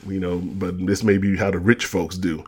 you 0.06 0.20
know, 0.20 0.38
but 0.38 0.86
this 0.86 1.04
may 1.04 1.18
be 1.18 1.38
how 1.38 1.52
the 1.52 1.60
rich 1.60 1.86
folks 1.86 2.18
do. 2.18 2.46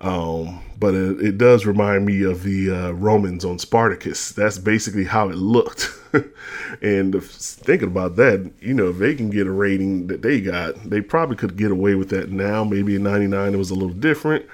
Um, 0.00 0.60
but 0.78 0.94
it, 0.94 1.20
it, 1.20 1.38
does 1.38 1.64
remind 1.64 2.04
me 2.04 2.22
of 2.22 2.42
the 2.42 2.70
uh, 2.70 2.90
Romans 2.90 3.46
on 3.46 3.58
Spartacus. 3.58 4.30
That's 4.32 4.58
basically 4.58 5.04
how 5.04 5.30
it 5.30 5.36
looked. 5.36 5.90
and 6.82 7.22
thinking 7.22 7.88
about 7.88 8.16
that, 8.16 8.50
you 8.60 8.74
know, 8.74 8.88
if 8.88 8.98
they 8.98 9.14
can 9.14 9.30
get 9.30 9.46
a 9.46 9.50
rating 9.50 10.06
that 10.08 10.22
they 10.22 10.40
got, 10.40 10.74
they 10.88 11.00
probably 11.00 11.36
could 11.36 11.56
get 11.56 11.70
away 11.70 11.94
with 11.94 12.10
that 12.10 12.30
now. 12.30 12.64
Maybe 12.64 12.96
in 12.96 13.02
99 13.02 13.54
it 13.54 13.56
was 13.56 13.70
a 13.70 13.74
little 13.74 13.94
different, 13.94 14.46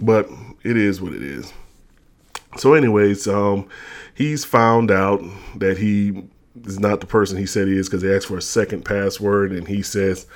but 0.00 0.28
it 0.62 0.76
is 0.76 1.00
what 1.00 1.12
it 1.12 1.22
is. 1.22 1.52
So, 2.56 2.74
anyways, 2.74 3.28
um, 3.28 3.68
he's 4.14 4.44
found 4.44 4.90
out 4.90 5.22
that 5.56 5.78
he 5.78 6.24
is 6.64 6.80
not 6.80 7.00
the 7.00 7.06
person 7.06 7.36
he 7.36 7.46
said 7.46 7.68
he 7.68 7.76
is 7.76 7.88
because 7.88 8.02
they 8.02 8.14
asked 8.14 8.26
for 8.26 8.38
a 8.38 8.42
second 8.42 8.84
password 8.84 9.52
and 9.52 9.68
he 9.68 9.82
says, 9.82 10.26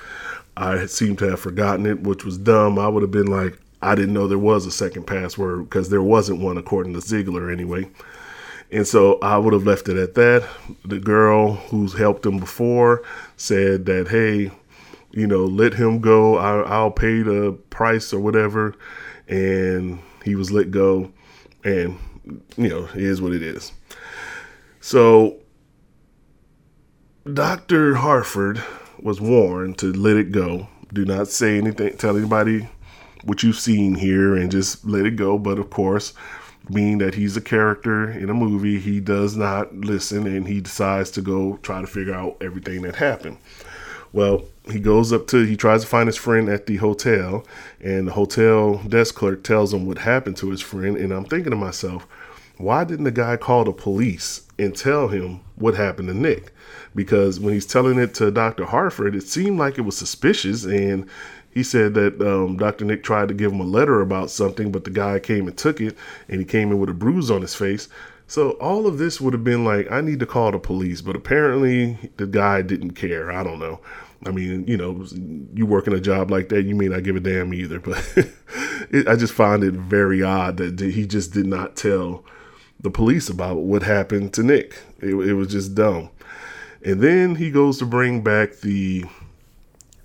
I 0.55 0.85
seem 0.85 1.15
to 1.17 1.29
have 1.29 1.39
forgotten 1.39 1.85
it, 1.85 2.01
which 2.01 2.23
was 2.23 2.37
dumb. 2.37 2.77
I 2.77 2.87
would 2.87 3.01
have 3.01 3.11
been 3.11 3.27
like, 3.27 3.59
I 3.81 3.95
didn't 3.95 4.13
know 4.13 4.27
there 4.27 4.37
was 4.37 4.65
a 4.65 4.71
second 4.71 5.07
password 5.07 5.63
because 5.63 5.89
there 5.89 6.03
wasn't 6.03 6.41
one 6.41 6.57
according 6.57 6.93
to 6.93 7.01
Ziegler 7.01 7.49
anyway. 7.49 7.89
And 8.71 8.87
so 8.87 9.19
I 9.21 9.37
would 9.37 9.53
have 9.53 9.65
left 9.65 9.89
it 9.89 9.97
at 9.97 10.13
that. 10.15 10.47
The 10.85 10.99
girl 10.99 11.55
who's 11.55 11.93
helped 11.93 12.25
him 12.25 12.39
before 12.39 13.03
said 13.35 13.85
that, 13.87 14.07
hey, 14.07 14.51
you 15.11 15.27
know, 15.27 15.43
let 15.43 15.73
him 15.73 15.99
go. 15.99 16.37
I, 16.37 16.83
will 16.83 16.91
pay 16.91 17.21
the 17.21 17.57
price 17.69 18.13
or 18.13 18.21
whatever. 18.21 18.75
And 19.27 19.99
he 20.23 20.35
was 20.35 20.51
let 20.51 20.71
go. 20.71 21.11
And, 21.65 21.99
you 22.55 22.69
know, 22.69 22.87
it 22.95 23.01
is 23.01 23.21
what 23.21 23.33
it 23.33 23.41
is. 23.41 23.73
So 24.79 25.37
Dr. 27.31 27.95
Harford 27.95 28.63
was 28.99 29.19
warned 29.19 29.77
to 29.79 29.91
let 29.91 30.15
it 30.15 30.31
go. 30.31 30.67
Do 30.93 31.05
not 31.05 31.27
say 31.27 31.57
anything, 31.57 31.97
tell 31.97 32.17
anybody 32.17 32.69
what 33.23 33.43
you've 33.43 33.59
seen 33.59 33.95
here 33.95 34.35
and 34.35 34.49
just 34.49 34.85
let 34.85 35.05
it 35.05 35.15
go. 35.17 35.37
But 35.37 35.59
of 35.59 35.69
course, 35.69 36.13
being 36.71 36.97
that 36.99 37.15
he's 37.15 37.37
a 37.37 37.41
character 37.41 38.09
in 38.09 38.29
a 38.29 38.33
movie, 38.33 38.79
he 38.79 38.99
does 38.99 39.35
not 39.35 39.75
listen 39.75 40.27
and 40.27 40.47
he 40.47 40.61
decides 40.61 41.11
to 41.11 41.21
go 41.21 41.57
try 41.63 41.81
to 41.81 41.87
figure 41.87 42.13
out 42.13 42.37
everything 42.41 42.81
that 42.83 42.95
happened. 42.95 43.37
Well, 44.13 44.43
he 44.69 44.79
goes 44.79 45.13
up 45.13 45.27
to, 45.27 45.45
he 45.45 45.55
tries 45.55 45.81
to 45.81 45.87
find 45.87 46.07
his 46.07 46.17
friend 46.17 46.49
at 46.49 46.65
the 46.65 46.77
hotel, 46.77 47.45
and 47.79 48.07
the 48.07 48.11
hotel 48.11 48.77
desk 48.87 49.15
clerk 49.15 49.43
tells 49.43 49.73
him 49.73 49.85
what 49.85 49.99
happened 49.99 50.37
to 50.37 50.49
his 50.49 50.61
friend. 50.61 50.97
And 50.97 51.11
I'm 51.13 51.25
thinking 51.25 51.51
to 51.51 51.55
myself, 51.55 52.05
why 52.57 52.83
didn't 52.83 53.05
the 53.05 53.11
guy 53.11 53.37
call 53.37 53.63
the 53.63 53.71
police 53.71 54.47
and 54.59 54.75
tell 54.75 55.07
him 55.07 55.39
what 55.55 55.75
happened 55.75 56.09
to 56.09 56.13
Nick? 56.13 56.53
Because 56.93 57.39
when 57.39 57.53
he's 57.53 57.65
telling 57.65 57.97
it 57.97 58.13
to 58.15 58.29
Dr. 58.31 58.65
Harford, 58.65 59.15
it 59.15 59.23
seemed 59.23 59.57
like 59.57 59.77
it 59.77 59.81
was 59.81 59.97
suspicious 59.97 60.65
and 60.65 61.07
he 61.51 61.63
said 61.63 61.93
that 61.95 62.21
um, 62.21 62.57
Dr. 62.57 62.85
Nick 62.85 63.03
tried 63.03 63.27
to 63.27 63.33
give 63.33 63.51
him 63.51 63.59
a 63.59 63.65
letter 63.65 64.01
about 64.01 64.29
something, 64.29 64.71
but 64.71 64.85
the 64.85 64.89
guy 64.89 65.19
came 65.19 65.47
and 65.47 65.57
took 65.57 65.81
it, 65.81 65.97
and 66.27 66.39
he 66.39 66.45
came 66.45 66.71
in 66.71 66.79
with 66.79 66.89
a 66.89 66.93
bruise 66.93 67.29
on 67.29 67.41
his 67.41 67.55
face. 67.55 67.89
So 68.27 68.51
all 68.51 68.87
of 68.87 68.97
this 68.97 69.19
would 69.19 69.33
have 69.33 69.43
been 69.43 69.65
like, 69.65 69.91
I 69.91 69.99
need 69.99 70.19
to 70.21 70.25
call 70.25 70.51
the 70.51 70.59
police, 70.59 71.01
but 71.01 71.17
apparently 71.17 72.11
the 72.15 72.25
guy 72.25 72.61
didn't 72.61 72.91
care. 72.91 73.29
I 73.29 73.43
don't 73.43 73.59
know. 73.59 73.81
I 74.25 74.31
mean, 74.31 74.65
you 74.67 74.77
know, 74.77 75.05
you 75.53 75.65
work 75.65 75.87
in 75.87 75.93
a 75.93 75.99
job 75.99 76.31
like 76.31 76.49
that, 76.49 76.63
you 76.63 76.75
may 76.75 76.87
not 76.87 77.03
give 77.03 77.15
a 77.15 77.19
damn 77.19 77.53
either. 77.53 77.79
But 77.79 77.97
it, 78.89 79.07
I 79.07 79.17
just 79.17 79.33
find 79.33 79.63
it 79.63 79.73
very 79.73 80.23
odd 80.23 80.57
that 80.57 80.79
he 80.79 81.05
just 81.05 81.33
did 81.33 81.47
not 81.47 81.75
tell 81.75 82.23
the 82.79 82.89
police 82.89 83.29
about 83.29 83.57
what 83.57 83.83
happened 83.83 84.33
to 84.33 84.43
Nick. 84.43 84.79
It, 84.99 85.13
it 85.13 85.33
was 85.33 85.49
just 85.49 85.75
dumb. 85.75 86.09
And 86.85 87.01
then 87.01 87.35
he 87.35 87.51
goes 87.51 87.79
to 87.79 87.85
bring 87.85 88.21
back 88.21 88.61
the 88.61 89.05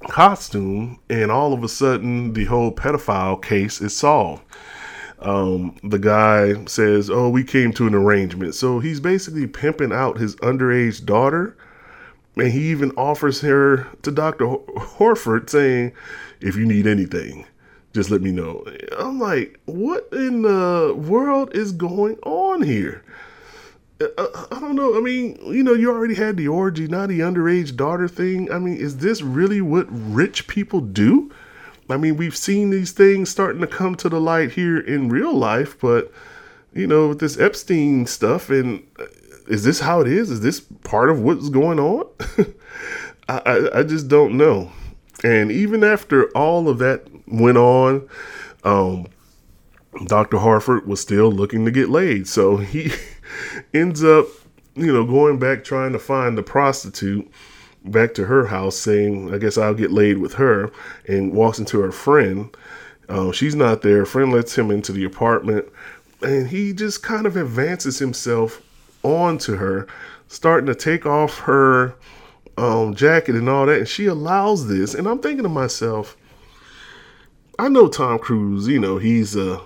costume, 0.08 0.98
and 1.08 1.30
all 1.30 1.52
of 1.52 1.62
a 1.62 1.68
sudden, 1.68 2.32
the 2.32 2.44
whole 2.44 2.72
pedophile 2.72 3.42
case 3.42 3.80
is 3.80 3.96
solved. 3.96 4.42
Um, 5.18 5.76
the 5.82 5.98
guy 5.98 6.64
says, 6.66 7.10
Oh, 7.10 7.28
we 7.28 7.42
came 7.42 7.72
to 7.74 7.86
an 7.86 7.94
arrangement. 7.94 8.54
So 8.54 8.78
he's 8.78 9.00
basically 9.00 9.46
pimping 9.46 9.92
out 9.92 10.18
his 10.18 10.36
underage 10.36 11.04
daughter. 11.04 11.56
And 12.36 12.52
he 12.52 12.70
even 12.70 12.92
offers 12.98 13.40
her 13.40 13.88
to 14.02 14.10
Dr. 14.10 14.56
Harford, 14.76 15.48
saying, 15.48 15.92
If 16.40 16.54
you 16.54 16.66
need 16.66 16.86
anything, 16.86 17.46
just 17.94 18.10
let 18.10 18.20
me 18.20 18.30
know. 18.30 18.64
I'm 18.98 19.18
like, 19.18 19.58
What 19.64 20.08
in 20.12 20.42
the 20.42 20.94
world 20.96 21.54
is 21.54 21.72
going 21.72 22.18
on 22.22 22.62
here? 22.62 23.02
I 24.00 24.60
don't 24.60 24.76
know. 24.76 24.96
I 24.96 25.00
mean, 25.00 25.38
you 25.46 25.62
know, 25.62 25.72
you 25.72 25.90
already 25.90 26.14
had 26.14 26.36
the 26.36 26.48
orgy, 26.48 26.86
not 26.86 27.08
the 27.08 27.20
underage 27.20 27.76
daughter 27.76 28.08
thing. 28.08 28.52
I 28.52 28.58
mean, 28.58 28.76
is 28.76 28.98
this 28.98 29.22
really 29.22 29.62
what 29.62 29.86
rich 29.90 30.46
people 30.48 30.80
do? 30.80 31.32
I 31.88 31.96
mean, 31.96 32.16
we've 32.16 32.36
seen 32.36 32.70
these 32.70 32.92
things 32.92 33.30
starting 33.30 33.60
to 33.60 33.66
come 33.66 33.94
to 33.96 34.08
the 34.08 34.20
light 34.20 34.52
here 34.52 34.78
in 34.78 35.08
real 35.08 35.32
life, 35.32 35.78
but 35.80 36.12
you 36.74 36.86
know, 36.86 37.08
with 37.08 37.20
this 37.20 37.38
Epstein 37.38 38.06
stuff, 38.06 38.50
and 38.50 38.86
uh, 38.98 39.06
is 39.48 39.64
this 39.64 39.80
how 39.80 40.00
it 40.00 40.08
is? 40.08 40.30
Is 40.30 40.40
this 40.40 40.60
part 40.60 41.08
of 41.08 41.22
what's 41.22 41.48
going 41.48 41.78
on? 41.78 42.06
I, 43.28 43.38
I, 43.38 43.78
I 43.78 43.82
just 43.82 44.08
don't 44.08 44.36
know. 44.36 44.72
And 45.24 45.50
even 45.50 45.82
after 45.82 46.28
all 46.32 46.68
of 46.68 46.78
that 46.78 47.06
went 47.26 47.56
on, 47.56 48.08
um, 48.64 49.06
Dr. 50.04 50.38
Harford 50.38 50.86
was 50.86 51.00
still 51.00 51.32
looking 51.32 51.64
to 51.64 51.70
get 51.70 51.88
laid, 51.88 52.28
so 52.28 52.58
he 52.58 52.92
ends 53.72 54.02
up, 54.04 54.26
you 54.74 54.92
know, 54.92 55.04
going 55.04 55.38
back 55.38 55.64
trying 55.64 55.92
to 55.92 55.98
find 55.98 56.36
the 56.36 56.42
prostitute 56.42 57.30
back 57.84 58.14
to 58.14 58.24
her 58.24 58.46
house, 58.46 58.76
saying, 58.76 59.32
I 59.32 59.38
guess 59.38 59.56
I'll 59.56 59.74
get 59.74 59.92
laid 59.92 60.18
with 60.18 60.34
her, 60.34 60.70
and 61.06 61.32
walks 61.32 61.58
into 61.58 61.80
her 61.80 61.92
friend. 61.92 62.54
Uh, 63.08 63.32
she's 63.32 63.54
not 63.54 63.82
there. 63.82 64.04
Friend 64.04 64.32
lets 64.32 64.58
him 64.58 64.70
into 64.70 64.92
the 64.92 65.04
apartment, 65.04 65.66
and 66.22 66.48
he 66.48 66.72
just 66.72 67.02
kind 67.02 67.26
of 67.26 67.36
advances 67.36 67.98
himself 67.98 68.60
onto 69.02 69.56
her, 69.56 69.86
starting 70.28 70.66
to 70.66 70.74
take 70.74 71.06
off 71.06 71.38
her 71.40 71.94
um, 72.58 72.94
jacket 72.94 73.36
and 73.36 73.48
all 73.48 73.66
that. 73.66 73.78
And 73.78 73.88
she 73.88 74.06
allows 74.06 74.66
this. 74.66 74.94
And 74.94 75.06
I'm 75.06 75.20
thinking 75.20 75.44
to 75.44 75.48
myself, 75.48 76.16
I 77.58 77.68
know 77.68 77.88
Tom 77.88 78.18
Cruise, 78.18 78.66
you 78.66 78.80
know, 78.80 78.98
he's 78.98 79.36
a 79.36 79.60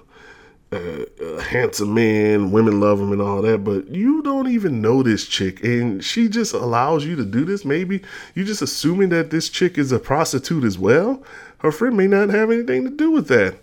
a, 0.72 1.06
a 1.24 1.42
handsome 1.42 1.94
man, 1.94 2.52
women 2.52 2.80
love 2.80 3.00
him 3.00 3.12
and 3.12 3.20
all 3.20 3.42
that, 3.42 3.64
but 3.64 3.88
you 3.88 4.22
don't 4.22 4.48
even 4.48 4.80
know 4.80 5.02
this 5.02 5.26
chick, 5.26 5.62
and 5.64 6.04
she 6.04 6.28
just 6.28 6.52
allows 6.54 7.04
you 7.04 7.16
to 7.16 7.24
do 7.24 7.44
this. 7.44 7.64
Maybe 7.64 8.02
you're 8.35 8.46
just 8.46 8.62
assuming 8.62 9.09
that 9.11 9.30
this 9.30 9.48
chick 9.48 9.78
is 9.78 9.92
a 9.92 9.98
prostitute 9.98 10.64
as 10.64 10.78
well. 10.78 11.22
Her 11.59 11.72
friend 11.72 11.96
may 11.96 12.06
not 12.06 12.30
have 12.30 12.50
anything 12.50 12.85
to 12.85 12.90
do 12.90 13.11
with 13.11 13.28
that. 13.28 13.56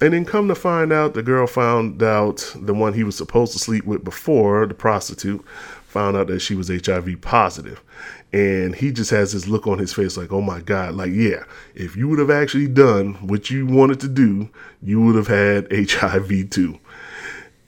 And 0.00 0.14
then 0.14 0.24
come 0.24 0.48
to 0.48 0.54
find 0.54 0.92
out, 0.92 1.14
the 1.14 1.22
girl 1.22 1.46
found 1.46 2.02
out 2.02 2.52
the 2.56 2.74
one 2.74 2.92
he 2.92 3.04
was 3.04 3.16
supposed 3.16 3.52
to 3.52 3.58
sleep 3.58 3.84
with 3.84 4.02
before, 4.02 4.66
the 4.66 4.74
prostitute, 4.74 5.44
found 5.86 6.16
out 6.16 6.26
that 6.26 6.40
she 6.40 6.54
was 6.54 6.68
HIV 6.68 7.20
positive. 7.20 7.80
And 8.32 8.74
he 8.74 8.92
just 8.92 9.10
has 9.10 9.32
this 9.32 9.46
look 9.46 9.66
on 9.66 9.78
his 9.78 9.92
face 9.92 10.16
like, 10.16 10.32
oh 10.32 10.40
my 10.40 10.60
God, 10.60 10.94
like, 10.94 11.12
yeah, 11.12 11.44
if 11.74 11.96
you 11.96 12.08
would 12.08 12.18
have 12.18 12.30
actually 12.30 12.66
done 12.66 13.14
what 13.26 13.50
you 13.50 13.66
wanted 13.66 14.00
to 14.00 14.08
do, 14.08 14.48
you 14.82 15.02
would 15.02 15.16
have 15.16 15.26
had 15.26 15.70
HIV 15.90 16.48
too. 16.50 16.78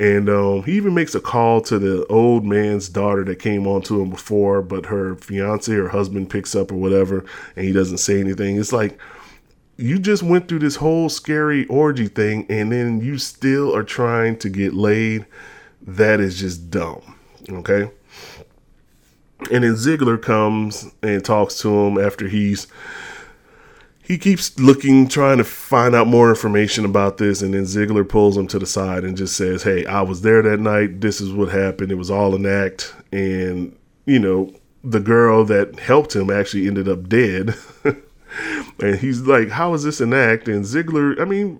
And 0.00 0.28
um, 0.28 0.64
he 0.64 0.72
even 0.72 0.94
makes 0.94 1.14
a 1.14 1.20
call 1.20 1.60
to 1.62 1.78
the 1.78 2.04
old 2.06 2.44
man's 2.44 2.88
daughter 2.88 3.24
that 3.24 3.38
came 3.38 3.66
on 3.66 3.82
to 3.82 4.00
him 4.00 4.10
before, 4.10 4.60
but 4.60 4.86
her 4.86 5.14
fiance 5.16 5.72
or 5.72 5.88
husband 5.88 6.30
picks 6.30 6.54
up 6.56 6.72
or 6.72 6.76
whatever, 6.76 7.24
and 7.54 7.64
he 7.64 7.72
doesn't 7.72 7.98
say 7.98 8.18
anything. 8.18 8.58
It's 8.58 8.72
like, 8.72 8.98
you 9.76 9.98
just 9.98 10.22
went 10.22 10.48
through 10.48 10.60
this 10.60 10.76
whole 10.76 11.08
scary 11.08 11.66
orgy 11.66 12.08
thing, 12.08 12.46
and 12.48 12.72
then 12.72 13.00
you 13.00 13.18
still 13.18 13.74
are 13.74 13.82
trying 13.84 14.38
to 14.38 14.48
get 14.48 14.74
laid. 14.74 15.26
That 15.82 16.20
is 16.20 16.38
just 16.40 16.70
dumb. 16.70 17.16
Okay. 17.48 17.90
And 19.50 19.64
then 19.64 19.76
Ziegler 19.76 20.16
comes 20.16 20.90
and 21.02 21.24
talks 21.24 21.58
to 21.58 21.68
him 21.68 21.98
after 21.98 22.28
he's 22.28 22.66
he 24.04 24.18
keeps 24.18 24.58
looking, 24.58 25.08
trying 25.08 25.38
to 25.38 25.44
find 25.44 25.94
out 25.94 26.06
more 26.06 26.28
information 26.28 26.84
about 26.84 27.16
this, 27.16 27.40
and 27.40 27.54
then 27.54 27.64
Ziegler 27.64 28.04
pulls 28.04 28.36
him 28.36 28.46
to 28.48 28.58
the 28.58 28.66
side 28.66 29.02
and 29.02 29.16
just 29.16 29.34
says, 29.34 29.62
"Hey, 29.62 29.86
I 29.86 30.02
was 30.02 30.20
there 30.20 30.42
that 30.42 30.60
night. 30.60 31.00
This 31.00 31.22
is 31.22 31.32
what 31.32 31.48
happened. 31.48 31.90
It 31.90 31.96
was 31.96 32.10
all 32.10 32.34
an 32.34 32.44
act." 32.44 32.94
And 33.12 33.74
you 34.04 34.18
know, 34.18 34.52
the 34.82 35.00
girl 35.00 35.44
that 35.46 35.78
helped 35.78 36.14
him 36.14 36.30
actually 36.30 36.66
ended 36.66 36.86
up 36.86 37.08
dead. 37.08 37.54
and 38.80 38.98
he's 38.98 39.22
like, 39.22 39.48
"How 39.48 39.72
is 39.72 39.84
this 39.84 40.02
an 40.02 40.12
act?" 40.12 40.48
And 40.48 40.66
Ziegler, 40.66 41.18
I 41.20 41.24
mean, 41.24 41.58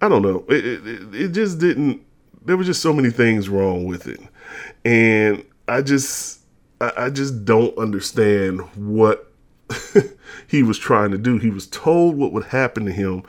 I 0.00 0.08
don't 0.08 0.22
know. 0.22 0.44
It, 0.48 0.64
it, 0.64 1.14
it 1.14 1.28
just 1.32 1.58
didn't. 1.58 2.02
There 2.44 2.56
were 2.56 2.64
just 2.64 2.82
so 2.82 2.92
many 2.92 3.10
things 3.10 3.48
wrong 3.48 3.84
with 3.86 4.06
it, 4.06 4.20
and 4.84 5.44
I 5.66 5.82
just, 5.82 6.41
I, 6.82 7.04
I 7.04 7.10
just 7.10 7.44
don't 7.44 7.76
understand 7.78 8.60
what 8.74 9.32
he 10.48 10.62
was 10.62 10.78
trying 10.78 11.12
to 11.12 11.18
do. 11.18 11.38
He 11.38 11.50
was 11.50 11.66
told 11.68 12.16
what 12.16 12.32
would 12.32 12.44
happen 12.44 12.84
to 12.86 12.92
him 12.92 13.22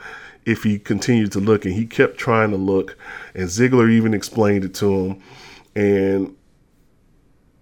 if 0.44 0.62
he 0.62 0.78
continued 0.78 1.32
to 1.32 1.40
look, 1.40 1.64
and 1.64 1.72
he 1.72 1.86
kept 1.86 2.18
trying 2.18 2.50
to 2.50 2.56
look. 2.56 2.98
And 3.34 3.48
Ziegler 3.48 3.88
even 3.88 4.12
explained 4.12 4.64
it 4.64 4.74
to 4.74 4.92
him, 4.92 5.22
and 5.74 6.36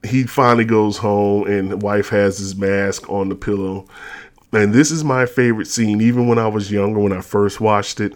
he 0.04 0.24
finally 0.24 0.64
goes 0.64 0.96
home, 0.96 1.46
and 1.46 1.82
wife 1.82 2.08
has 2.08 2.38
his 2.38 2.56
mask 2.56 3.08
on 3.08 3.28
the 3.28 3.36
pillow. 3.36 3.86
And 4.52 4.72
this 4.72 4.90
is 4.90 5.04
my 5.04 5.26
favorite 5.26 5.68
scene, 5.68 6.00
even 6.00 6.26
when 6.26 6.38
I 6.38 6.48
was 6.48 6.72
younger, 6.72 6.98
when 6.98 7.12
I 7.12 7.20
first 7.20 7.60
watched 7.60 8.00
it, 8.00 8.14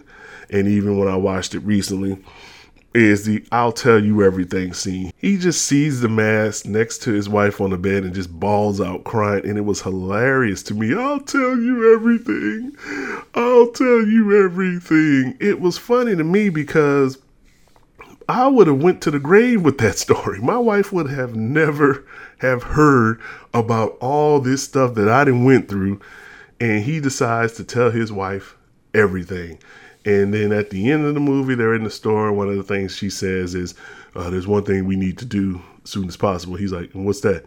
and 0.49 0.67
even 0.67 0.97
when 0.97 1.07
I 1.07 1.15
watched 1.15 1.55
it 1.55 1.59
recently 1.59 2.17
is 2.93 3.25
the 3.25 3.45
I'll 3.51 3.71
tell 3.71 4.03
you 4.03 4.23
everything 4.23 4.73
scene. 4.73 5.11
He 5.17 5.37
just 5.37 5.63
sees 5.63 6.01
the 6.01 6.09
mask 6.09 6.65
next 6.65 6.99
to 7.03 7.11
his 7.11 7.29
wife 7.29 7.61
on 7.61 7.69
the 7.69 7.77
bed 7.77 8.03
and 8.03 8.13
just 8.13 8.31
bawls 8.31 8.81
out 8.81 9.03
crying 9.03 9.45
and 9.47 9.57
it 9.57 9.65
was 9.65 9.81
hilarious 9.81 10.63
to 10.63 10.73
me. 10.73 10.95
I'll 10.95 11.19
tell 11.19 11.57
you 11.57 11.93
everything. 11.93 12.75
I'll 13.35 13.67
tell 13.71 14.05
you 14.05 14.43
everything. 14.43 15.37
It 15.39 15.59
was 15.61 15.77
funny 15.77 16.15
to 16.15 16.23
me 16.23 16.49
because 16.49 17.19
I 18.29 18.47
would 18.47 18.67
have 18.67 18.81
went 18.81 19.01
to 19.03 19.11
the 19.11 19.19
grave 19.19 19.61
with 19.61 19.77
that 19.77 19.97
story. 19.97 20.39
My 20.39 20.57
wife 20.57 20.91
would 20.91 21.09
have 21.09 21.35
never 21.35 22.05
have 22.39 22.63
heard 22.63 23.21
about 23.53 23.97
all 23.99 24.39
this 24.39 24.63
stuff 24.63 24.95
that 24.95 25.09
I 25.09 25.25
didn't 25.25 25.45
went 25.45 25.69
through 25.69 25.99
and 26.59 26.83
he 26.83 26.99
decides 26.99 27.53
to 27.53 27.63
tell 27.63 27.91
his 27.91 28.11
wife 28.11 28.57
everything. 28.93 29.59
And 30.07 30.33
then 30.33 30.53
at 30.53 30.69
the 30.69 30.89
end 30.89 31.05
of 31.05 31.15
the 31.15 31.19
movie, 31.19 31.53
they're 31.53 31.75
in 31.75 31.83
the 31.83 31.89
store. 31.89 32.31
One 32.31 32.47
of 32.47 32.55
the 32.55 32.63
things 32.63 32.95
she 32.95 33.09
says 33.09 33.53
is, 33.53 33.75
uh, 34.15 34.29
"There's 34.29 34.47
one 34.47 34.63
thing 34.63 34.85
we 34.85 34.95
need 34.95 35.17
to 35.17 35.25
do 35.25 35.61
as 35.83 35.89
soon 35.89 36.07
as 36.07 36.15
possible." 36.15 36.55
He's 36.55 36.71
like, 36.71 36.91
"What's 36.93 37.19
that?" 37.21 37.43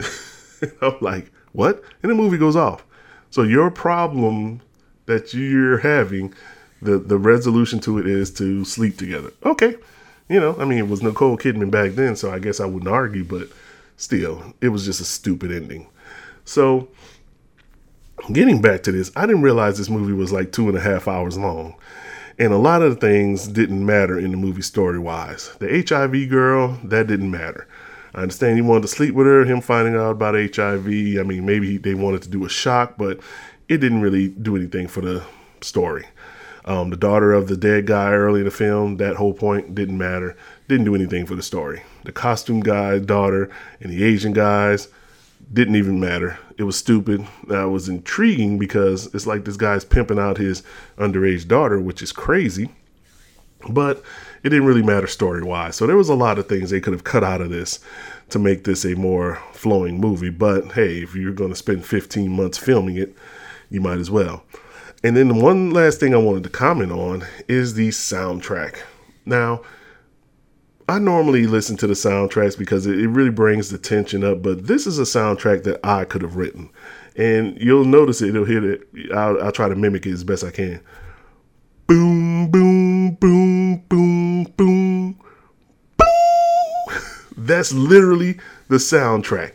I'm 0.80 0.96
like, 1.02 1.30
"What?" 1.52 1.84
And 2.02 2.10
the 2.10 2.14
movie 2.14 2.38
goes 2.38 2.56
off. 2.56 2.86
So 3.28 3.42
your 3.42 3.70
problem 3.70 4.62
that 5.04 5.34
you're 5.34 5.76
having, 5.76 6.32
the 6.80 6.98
the 6.98 7.18
resolution 7.18 7.80
to 7.80 7.98
it 7.98 8.06
is 8.06 8.30
to 8.32 8.64
sleep 8.64 8.96
together. 8.96 9.30
Okay, 9.44 9.76
you 10.30 10.40
know, 10.40 10.56
I 10.58 10.64
mean, 10.64 10.78
it 10.78 10.88
was 10.88 11.02
Nicole 11.02 11.36
Kidman 11.36 11.70
back 11.70 11.92
then, 11.92 12.16
so 12.16 12.30
I 12.32 12.38
guess 12.38 12.60
I 12.60 12.64
wouldn't 12.64 12.90
argue, 12.90 13.24
but 13.24 13.48
still, 13.98 14.54
it 14.62 14.68
was 14.68 14.86
just 14.86 15.02
a 15.02 15.04
stupid 15.04 15.52
ending. 15.52 15.86
So 16.46 16.88
getting 18.32 18.60
back 18.60 18.82
to 18.84 18.92
this, 18.92 19.10
I 19.16 19.26
didn't 19.26 19.42
realize 19.42 19.78
this 19.78 19.90
movie 19.90 20.12
was 20.12 20.32
like 20.32 20.52
two 20.52 20.68
and 20.68 20.76
a 20.76 20.80
half 20.80 21.08
hours 21.08 21.38
long. 21.38 21.74
And 22.38 22.52
a 22.52 22.58
lot 22.58 22.82
of 22.82 22.94
the 22.94 23.00
things 23.00 23.48
didn't 23.48 23.84
matter 23.84 24.18
in 24.18 24.30
the 24.30 24.36
movie 24.36 24.62
story 24.62 24.98
wise. 24.98 25.54
The 25.58 25.84
HIV 25.86 26.30
girl, 26.30 26.78
that 26.84 27.06
didn't 27.06 27.30
matter. 27.30 27.68
I 28.14 28.22
understand 28.22 28.56
he 28.56 28.62
wanted 28.62 28.82
to 28.82 28.88
sleep 28.88 29.14
with 29.14 29.26
her, 29.26 29.44
him 29.44 29.60
finding 29.60 29.94
out 29.94 30.12
about 30.12 30.34
HIV. 30.34 30.86
I 30.86 31.22
mean, 31.22 31.44
maybe 31.44 31.76
they 31.76 31.94
wanted 31.94 32.22
to 32.22 32.30
do 32.30 32.44
a 32.44 32.48
shock, 32.48 32.96
but 32.96 33.20
it 33.68 33.78
didn't 33.78 34.00
really 34.00 34.28
do 34.28 34.56
anything 34.56 34.88
for 34.88 35.00
the 35.00 35.22
story. 35.60 36.06
Um, 36.64 36.90
the 36.90 36.96
daughter 36.96 37.32
of 37.32 37.48
the 37.48 37.56
dead 37.56 37.86
guy 37.86 38.12
early 38.12 38.40
in 38.40 38.44
the 38.44 38.50
film, 38.50 38.96
that 38.96 39.16
whole 39.16 39.32
point 39.32 39.74
didn't 39.74 39.98
matter. 39.98 40.36
Didn't 40.68 40.84
do 40.84 40.94
anything 40.94 41.26
for 41.26 41.34
the 41.34 41.42
story. 41.42 41.82
The 42.04 42.12
costume 42.12 42.60
guy's 42.60 43.02
daughter 43.02 43.50
and 43.80 43.92
the 43.92 44.04
Asian 44.04 44.32
guys, 44.32 44.88
didn't 45.52 45.76
even 45.76 45.98
matter. 45.98 46.38
It 46.56 46.64
was 46.64 46.76
stupid. 46.76 47.26
That 47.48 47.64
was 47.64 47.88
intriguing 47.88 48.58
because 48.58 49.12
it's 49.14 49.26
like 49.26 49.44
this 49.44 49.56
guy's 49.56 49.84
pimping 49.84 50.18
out 50.18 50.38
his 50.38 50.62
underage 50.98 51.48
daughter, 51.48 51.80
which 51.80 52.02
is 52.02 52.12
crazy. 52.12 52.70
But 53.68 54.02
it 54.42 54.50
didn't 54.50 54.66
really 54.66 54.82
matter 54.82 55.06
story 55.06 55.42
wise. 55.42 55.76
So 55.76 55.86
there 55.86 55.96
was 55.96 56.08
a 56.08 56.14
lot 56.14 56.38
of 56.38 56.48
things 56.48 56.70
they 56.70 56.80
could 56.80 56.92
have 56.92 57.04
cut 57.04 57.24
out 57.24 57.40
of 57.40 57.50
this 57.50 57.80
to 58.30 58.38
make 58.38 58.64
this 58.64 58.84
a 58.84 58.94
more 58.94 59.42
flowing 59.52 60.00
movie. 60.00 60.30
But 60.30 60.72
hey, 60.72 61.02
if 61.02 61.14
you're 61.14 61.32
going 61.32 61.50
to 61.50 61.56
spend 61.56 61.84
15 61.84 62.30
months 62.30 62.58
filming 62.58 62.96
it, 62.96 63.14
you 63.68 63.80
might 63.80 63.98
as 63.98 64.10
well. 64.10 64.44
And 65.02 65.16
then 65.16 65.28
the 65.28 65.34
one 65.34 65.70
last 65.70 66.00
thing 66.00 66.14
I 66.14 66.18
wanted 66.18 66.44
to 66.44 66.50
comment 66.50 66.92
on 66.92 67.24
is 67.48 67.74
the 67.74 67.88
soundtrack. 67.88 68.78
Now, 69.24 69.62
I 70.90 70.98
normally 70.98 71.46
listen 71.46 71.76
to 71.76 71.86
the 71.86 71.94
soundtracks 71.94 72.58
because 72.58 72.84
it, 72.84 73.06
really 73.06 73.30
brings 73.30 73.70
the 73.70 73.78
tension 73.78 74.24
up, 74.24 74.42
but 74.42 74.66
this 74.66 74.88
is 74.88 74.98
a 74.98 75.02
soundtrack 75.02 75.62
that 75.62 75.78
I 75.86 76.04
could 76.04 76.20
have 76.22 76.34
written. 76.34 76.68
And 77.14 77.56
you'll 77.60 77.84
notice 77.84 78.20
it, 78.22 78.30
it'll 78.30 78.44
hit 78.44 78.64
it. 78.64 78.88
I'll, 79.14 79.40
I'll 79.40 79.52
try 79.52 79.68
to 79.68 79.76
mimic 79.76 80.04
it 80.04 80.12
as 80.12 80.24
best 80.24 80.42
I 80.42 80.50
can. 80.50 80.80
Boom, 81.86 82.50
boom, 82.50 83.14
boom, 83.14 83.84
boom, 83.88 84.44
boom, 84.56 85.14
boom. 85.96 86.08
That's 87.36 87.72
literally 87.72 88.40
the 88.66 88.78
soundtrack. 88.78 89.52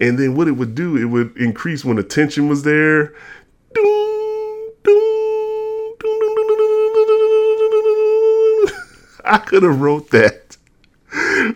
And 0.00 0.18
then 0.18 0.36
what 0.36 0.48
it 0.48 0.52
would 0.52 0.74
do, 0.74 0.96
it 0.96 1.04
would 1.04 1.36
increase 1.36 1.84
when 1.84 1.96
the 1.96 2.02
tension 2.02 2.48
was 2.48 2.62
there. 2.62 3.12
I 9.26 9.36
could 9.36 9.62
have 9.62 9.82
wrote 9.82 10.08
that 10.12 10.48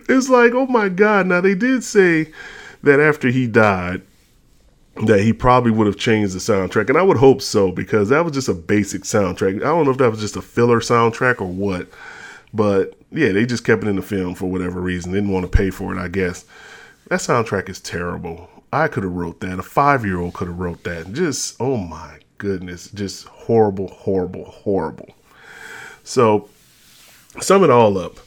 it's 0.09 0.28
like, 0.28 0.52
oh 0.52 0.66
my 0.66 0.88
God. 0.88 1.26
Now, 1.26 1.40
they 1.40 1.55
did 1.55 1.85
say 1.85 2.33
that 2.83 3.00
after 3.00 3.28
he 3.28 3.46
died, 3.46 4.02
that 5.07 5.20
he 5.20 5.33
probably 5.33 5.70
would 5.70 5.87
have 5.87 5.96
changed 5.96 6.35
the 6.35 6.38
soundtrack. 6.38 6.88
And 6.88 6.98
I 6.98 7.02
would 7.02 7.16
hope 7.16 7.40
so 7.40 7.72
because 7.72 8.11
that 8.11 8.24
was 8.24 8.35
just 8.35 8.48
a 8.48 8.55
basic 8.55 9.02
soundtrack. 9.02 9.57
I 9.57 9.64
don't 9.64 9.85
know 9.85 9.90
if 9.90 9.98
that 9.98 10.11
was 10.11 10.20
just 10.20 10.37
a 10.37 10.42
filler 10.42 10.81
soundtrack 10.81 11.40
or 11.40 11.46
what. 11.46 11.88
But 12.52 12.94
yeah, 13.11 13.33
they 13.33 13.46
just 13.46 13.64
kept 13.64 13.85
it 13.85 13.88
in 13.88 13.96
the 13.96 14.02
film 14.02 14.35
for 14.35 14.50
whatever 14.50 14.81
reason. 14.81 15.12
They 15.12 15.18
didn't 15.18 15.33
want 15.33 15.50
to 15.50 15.57
pay 15.57 15.70
for 15.70 15.94
it, 15.94 15.98
I 15.98 16.09
guess. 16.09 16.44
That 17.09 17.20
soundtrack 17.20 17.68
is 17.68 17.81
terrible. 17.81 18.48
I 18.72 18.88
could 18.88 19.02
have 19.02 19.12
wrote 19.12 19.40
that. 19.40 19.59
A 19.59 19.62
five 19.62 20.05
year 20.05 20.18
old 20.18 20.35
could 20.35 20.48
have 20.48 20.59
wrote 20.59 20.85
that. 20.85 21.12
Just 21.12 21.57
oh 21.61 21.76
my 21.76 22.18
goodness, 22.38 22.90
just 22.90 23.26
horrible, 23.26 23.88
horrible, 23.88 24.44
horrible. 24.44 25.14
So 26.05 26.48
sum 27.40 27.64
it 27.64 27.70
all 27.70 27.98
up. 27.98 28.18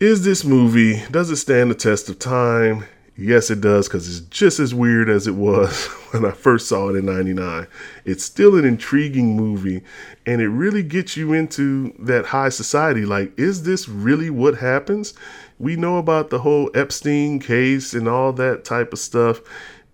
Is 0.00 0.24
this 0.24 0.44
movie, 0.44 1.00
does 1.12 1.30
it 1.30 1.36
stand 1.36 1.70
the 1.70 1.74
test 1.76 2.08
of 2.08 2.18
time? 2.18 2.84
Yes, 3.16 3.48
it 3.48 3.60
does, 3.60 3.86
because 3.86 4.08
it's 4.08 4.26
just 4.26 4.58
as 4.58 4.74
weird 4.74 5.08
as 5.08 5.28
it 5.28 5.36
was 5.36 5.86
when 6.10 6.24
I 6.24 6.32
first 6.32 6.66
saw 6.66 6.88
it 6.88 6.96
in 6.96 7.06
99. 7.06 7.68
It's 8.04 8.24
still 8.24 8.58
an 8.58 8.64
intriguing 8.64 9.36
movie, 9.36 9.82
and 10.26 10.40
it 10.40 10.48
really 10.48 10.82
gets 10.82 11.16
you 11.16 11.32
into 11.32 11.94
that 12.00 12.26
high 12.26 12.48
society. 12.48 13.04
Like, 13.04 13.38
is 13.38 13.62
this 13.62 13.88
really 13.88 14.30
what 14.30 14.56
happens? 14.56 15.14
We 15.60 15.76
know 15.76 15.98
about 15.98 16.30
the 16.30 16.40
whole 16.40 16.72
Epstein 16.74 17.38
case 17.38 17.94
and 17.94 18.08
all 18.08 18.32
that 18.32 18.64
type 18.64 18.92
of 18.92 18.98
stuff. 18.98 19.42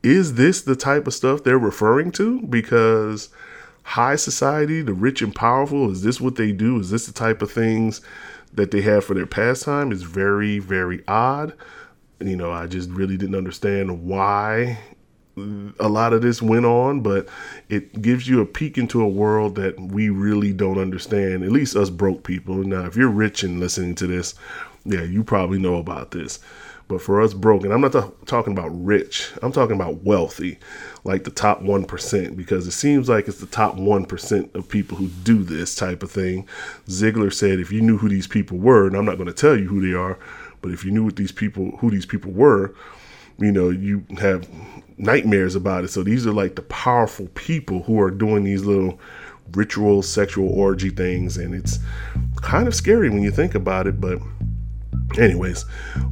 Is 0.03 0.35
this 0.35 0.63
the 0.63 0.77
type 0.77 1.07
of 1.07 1.13
stuff 1.13 1.45
they're 1.45 1.59
referring 1.59 2.11
to? 2.13 2.41
Because 2.47 3.29
high 3.83 4.17
society, 4.17 4.81
the 4.81 4.95
rich 4.95 5.21
and 5.21 5.35
powerful, 5.35 5.91
is 5.91 6.03
this 6.03 6.23
what 6.23 6.37
they 6.37 6.53
do? 6.53 6.81
Is 6.81 6.89
this 6.89 7.05
the 7.05 7.13
type 7.13 7.43
of 7.43 7.53
things 7.53 8.01
that 8.53 8.71
they 8.71 8.81
have 8.83 9.05
for 9.05 9.15
their 9.15 9.27
pastime 9.27 9.93
is 9.93 10.03
very, 10.03 10.59
very 10.59 11.03
odd. 11.07 11.55
You 12.21 12.37
know, 12.37 12.51
I 12.51 12.67
just 12.67 12.91
really 12.91 13.17
didn't 13.17 13.37
understand 13.37 14.05
why 14.05 14.79
a 15.79 15.89
lot 15.89 16.13
of 16.13 16.23
this 16.23 16.43
went 16.43 16.67
on, 16.67 17.01
but 17.01 17.29
it 17.69 18.03
gives 18.03 18.29
you 18.29 18.41
a 18.41 18.47
peek 18.47 18.77
into 18.77 19.03
a 19.03 19.09
world 19.09 19.55
that 19.55 19.79
we 19.81 20.09
really 20.09 20.53
don't 20.53 20.79
understand, 20.79 21.43
at 21.45 21.53
least 21.53 21.77
us 21.77 21.91
broke 21.91 22.25
people. 22.25 22.57
Now, 22.57 22.85
if 22.87 22.97
you're 22.97 23.09
rich 23.09 23.43
and 23.43 23.61
listening 23.61 23.95
to 23.97 24.07
this, 24.07 24.35
yeah, 24.85 25.03
you 25.03 25.25
probably 25.25 25.59
know 25.59 25.77
about 25.77 26.11
this. 26.11 26.41
But 26.91 27.01
for 27.01 27.21
us 27.21 27.35
broken, 27.35 27.71
I'm 27.71 27.83
not 27.83 28.27
talking 28.27 28.53
about 28.53 28.71
rich, 28.85 29.31
I'm 29.43 29.53
talking 29.53 29.77
about 29.77 30.03
wealthy, 30.03 30.59
like 31.05 31.23
the 31.23 31.31
top 31.31 31.63
1%, 31.63 32.37
because 32.37 32.67
it 32.67 32.73
seems 32.73 33.09
like 33.09 33.29
it's 33.29 33.39
the 33.39 33.47
top 33.47 33.77
1% 33.77 34.55
of 34.57 34.69
people 34.69 34.97
who 34.97 35.07
do 35.07 35.45
this 35.45 35.77
type 35.77 36.03
of 36.03 36.11
thing. 36.11 36.49
Ziegler 36.89 37.31
said 37.31 37.61
if 37.61 37.71
you 37.71 37.81
knew 37.81 37.97
who 37.97 38.09
these 38.09 38.27
people 38.27 38.59
were, 38.59 38.89
and 38.89 38.97
I'm 38.97 39.05
not 39.05 39.19
going 39.19 39.29
to 39.29 39.33
tell 39.33 39.57
you 39.57 39.69
who 39.69 39.81
they 39.81 39.97
are, 39.97 40.19
but 40.63 40.73
if 40.73 40.85
you 40.85 40.91
knew 40.91 41.05
what 41.05 41.15
these 41.15 41.31
people 41.31 41.77
who 41.79 41.93
these 41.93 42.07
people 42.07 42.33
were, 42.33 42.75
you 43.39 43.53
know, 43.53 43.71
you 43.71 44.05
have 44.19 44.49
nightmares 44.99 45.55
about 45.55 45.85
it. 45.85 45.91
So 45.91 46.03
these 46.03 46.27
are 46.27 46.33
like 46.33 46.57
the 46.57 46.63
powerful 46.63 47.29
people 47.37 47.85
who 47.85 48.01
are 48.01 48.11
doing 48.11 48.43
these 48.43 48.65
little 48.65 48.99
ritual 49.53 50.03
sexual 50.03 50.49
orgy 50.49 50.91
things 50.91 51.37
and 51.37 51.55
it's 51.55 51.79
kind 52.37 52.69
of 52.69 52.75
scary 52.75 53.11
when 53.11 53.23
you 53.23 53.31
think 53.31 53.55
about 53.55 53.87
it, 53.87 54.01
but 54.01 54.19
Anyways, 55.19 55.63